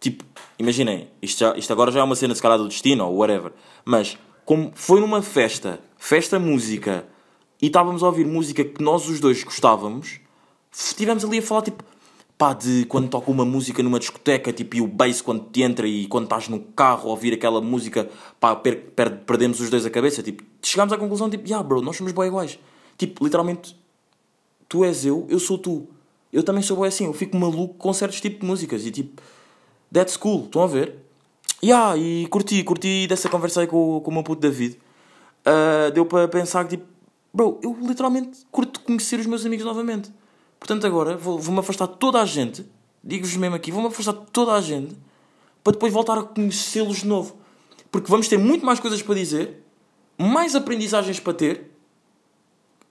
Tipo, 0.00 0.24
imaginem, 0.58 1.08
isto, 1.22 1.38
já, 1.40 1.56
isto 1.56 1.72
agora 1.72 1.90
já 1.90 2.00
é 2.00 2.02
uma 2.02 2.14
cena 2.14 2.34
de 2.34 2.38
escala 2.38 2.58
do 2.58 2.68
destino 2.68 3.06
ou 3.06 3.16
whatever, 3.16 3.52
mas 3.84 4.18
como 4.44 4.70
foi 4.74 5.00
numa 5.00 5.22
festa, 5.22 5.80
festa 5.96 6.38
música, 6.38 7.06
e 7.60 7.66
estávamos 7.66 8.02
a 8.02 8.06
ouvir 8.06 8.26
música 8.26 8.64
que 8.64 8.82
nós 8.82 9.08
os 9.08 9.20
dois 9.20 9.42
gostávamos, 9.42 10.20
estivemos 10.72 11.24
ali 11.24 11.38
a 11.38 11.42
falar 11.42 11.62
tipo, 11.62 11.82
pá, 12.36 12.52
de 12.52 12.84
quando 12.86 13.08
toca 13.08 13.30
uma 13.30 13.44
música 13.44 13.82
numa 13.82 13.98
discoteca, 13.98 14.52
tipo, 14.52 14.76
e 14.76 14.80
o 14.80 14.86
bass 14.86 15.22
quando 15.22 15.44
te 15.50 15.62
entra 15.62 15.86
e 15.86 16.06
quando 16.06 16.24
estás 16.24 16.48
no 16.48 16.60
carro 16.60 17.08
a 17.08 17.12
ouvir 17.12 17.32
aquela 17.32 17.60
música, 17.60 18.08
pá, 18.38 18.54
per, 18.54 18.90
per, 18.94 19.18
perdemos 19.20 19.60
os 19.60 19.70
dois 19.70 19.86
a 19.86 19.90
cabeça, 19.90 20.22
tipo, 20.22 20.42
chegámos 20.62 20.92
à 20.92 20.98
conclusão, 20.98 21.30
tipo, 21.30 21.46
yeah, 21.46 21.66
bro, 21.66 21.80
nós 21.80 21.96
somos 21.96 22.12
bem 22.12 22.26
iguais. 22.26 22.58
Tipo, 22.98 23.24
literalmente, 23.24 23.76
tu 24.68 24.84
és 24.84 25.04
eu, 25.04 25.26
eu 25.28 25.38
sou 25.38 25.58
tu. 25.58 25.86
Eu 26.32 26.42
também 26.42 26.62
sou 26.62 26.76
bem 26.78 26.88
assim, 26.88 27.06
eu 27.06 27.12
fico 27.12 27.36
maluco 27.36 27.74
com 27.74 27.92
certos 27.92 28.20
tipos 28.20 28.40
de 28.40 28.46
músicas 28.46 28.84
e 28.84 28.90
tipo, 28.90 29.22
that's 29.92 30.16
cool, 30.16 30.44
estão 30.44 30.62
a 30.62 30.66
ver? 30.66 30.96
Yeah, 31.62 31.96
e 31.96 32.26
curti, 32.26 32.62
curti 32.62 33.06
dessa 33.06 33.28
conversa 33.28 33.62
aí 33.62 33.66
com, 33.66 34.00
com 34.00 34.10
o 34.10 34.14
meu 34.14 34.22
puto 34.22 34.42
David. 34.42 34.78
Uh, 35.46 35.90
deu 35.92 36.04
para 36.04 36.28
pensar 36.28 36.64
que, 36.64 36.76
tipo, 36.76 36.86
bro, 37.36 37.60
eu 37.62 37.76
literalmente 37.82 38.46
curto 38.50 38.80
conhecer 38.80 39.20
os 39.20 39.26
meus 39.26 39.44
amigos 39.44 39.64
novamente. 39.64 40.10
Portanto, 40.58 40.86
agora 40.86 41.16
vou- 41.16 41.38
vou-me 41.38 41.60
afastar 41.60 41.86
de 41.86 41.96
toda 41.98 42.20
a 42.20 42.24
gente. 42.24 42.64
Digo-vos 43.04 43.36
mesmo 43.36 43.54
aqui, 43.54 43.70
vou-me 43.70 43.88
afastar 43.88 44.14
toda 44.14 44.52
a 44.54 44.60
gente 44.60 44.96
para 45.62 45.72
depois 45.74 45.92
voltar 45.92 46.16
a 46.18 46.22
conhecê-los 46.22 46.98
de 46.98 47.06
novo. 47.06 47.36
Porque 47.92 48.10
vamos 48.10 48.26
ter 48.26 48.38
muito 48.38 48.64
mais 48.64 48.80
coisas 48.80 49.02
para 49.02 49.14
dizer, 49.14 49.62
mais 50.18 50.54
aprendizagens 50.54 51.20
para 51.20 51.34
ter, 51.34 51.70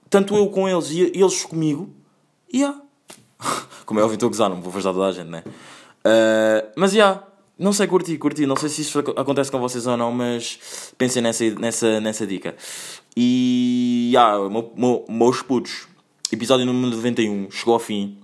tanto 0.08 0.34
eu 0.36 0.48
com 0.48 0.68
eles 0.68 0.90
e 0.90 1.00
eles 1.00 1.44
comigo, 1.44 1.90
e 2.52 2.62
há. 2.64 2.80
Como 3.84 3.98
é 4.00 4.02
óbvio, 4.02 4.14
estou 4.14 4.28
a 4.28 4.30
gozar, 4.30 4.48
não 4.48 4.60
vou 4.60 4.70
afastar 4.70 4.92
toda 4.92 5.06
a 5.06 5.12
gente, 5.12 5.28
né? 5.28 5.42
Ah, 6.04 6.64
mas 6.76 6.92
já, 6.92 7.22
não 7.58 7.72
sei, 7.72 7.86
curti, 7.86 8.16
curti. 8.18 8.46
Não 8.46 8.56
sei 8.56 8.68
se 8.68 8.82
isso 8.82 8.98
ac- 8.98 9.14
acontece 9.16 9.50
com 9.50 9.58
vocês 9.58 9.86
ou 9.86 9.96
não, 9.96 10.12
mas 10.12 10.58
pensem 10.98 11.22
nessa, 11.22 11.44
nessa, 11.50 12.00
nessa 12.00 12.26
dica. 12.26 12.54
E 13.16 14.10
já, 14.12 14.36
meu, 14.48 14.72
meu, 14.76 15.04
meus 15.08 15.40
putos, 15.42 15.86
episódio 16.30 16.66
número 16.66 16.94
91, 16.96 17.50
chegou 17.50 17.74
ao 17.74 17.80
fim. 17.80 18.18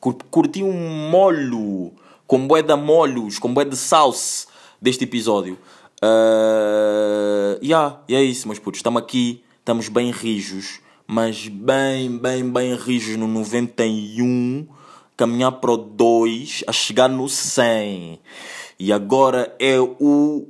Cur- 0.00 0.16
Curti 0.30 0.62
um 0.62 1.08
molho, 1.10 1.92
com 2.26 2.46
bué 2.46 2.62
de 2.62 2.74
molhos, 2.74 3.38
com 3.38 3.52
bué 3.54 3.64
de 3.64 3.76
salsa 3.76 4.46
deste 4.82 5.04
episódio. 5.04 5.56
Ah, 6.02 7.58
Ya, 7.62 7.98
e 8.08 8.14
é 8.14 8.22
isso, 8.22 8.46
meus 8.48 8.58
putos. 8.58 8.78
Estamos 8.80 9.00
aqui, 9.02 9.42
estamos 9.60 9.88
bem 9.88 10.10
rijos, 10.10 10.80
mas 11.06 11.48
bem, 11.48 12.18
bem, 12.18 12.48
bem 12.50 12.74
rijos 12.76 13.16
no 13.16 13.26
91. 13.26 14.66
Caminhar 15.16 15.52
para 15.52 15.72
o 15.72 15.76
2, 15.76 16.64
a 16.66 16.72
chegar 16.72 17.08
no 17.08 17.28
100. 17.28 18.20
E 18.78 18.92
agora 18.92 19.54
é 19.58 19.78
o. 19.80 20.46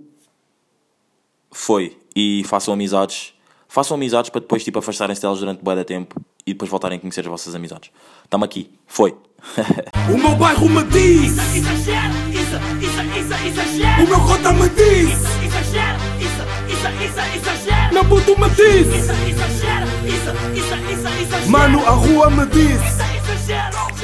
Foi. 1.52 1.96
E 2.14 2.42
façam 2.44 2.74
amizades. 2.74 3.34
Façam 3.68 3.94
amizades 3.94 4.30
para 4.30 4.40
depois 4.40 4.64
tipo, 4.64 4.78
afastarem-se 4.78 5.20
delas 5.20 5.38
durante 5.38 5.62
bué 5.62 5.76
de 5.76 5.84
tempo 5.84 6.20
e 6.46 6.52
depois 6.52 6.70
voltarem 6.70 6.96
a 6.96 7.00
conhecer 7.00 7.20
as 7.20 7.26
vossas 7.26 7.54
amizades. 7.54 7.90
Estamos 8.24 8.44
aqui. 8.44 8.70
Foi. 8.86 9.14
O 10.08 10.16
meu 10.16 10.36
bairro 10.36 10.68
me 10.68 10.84
diz 10.84 11.32
Isso, 11.32 11.56
exagero, 11.56 12.14
isso, 12.30 12.56
isso, 12.80 13.02
isso, 13.18 13.46
exagero. 13.46 14.04
O 14.04 14.08
meu 14.08 14.20
cota 14.20 14.52
me 14.52 14.68
diz 14.68 15.10
Isso, 15.10 15.42
exagero, 15.44 15.98
isso, 16.20 17.20
exagero. 17.36 17.92
Meu 17.94 18.04
puto 18.04 18.40
me 18.40 18.48
diz 18.50 18.86
Isso, 18.86 19.12
exagero, 19.12 19.86
isso, 20.06 20.30
isso, 20.54 20.74
isso, 20.92 21.22
exagero. 21.22 21.50
Mano, 21.50 21.84
a 21.86 21.90
rua 21.90 22.30
me 22.30 22.46
diz 22.46 22.80
Isso, 22.80 23.02
exagero. 23.16 23.95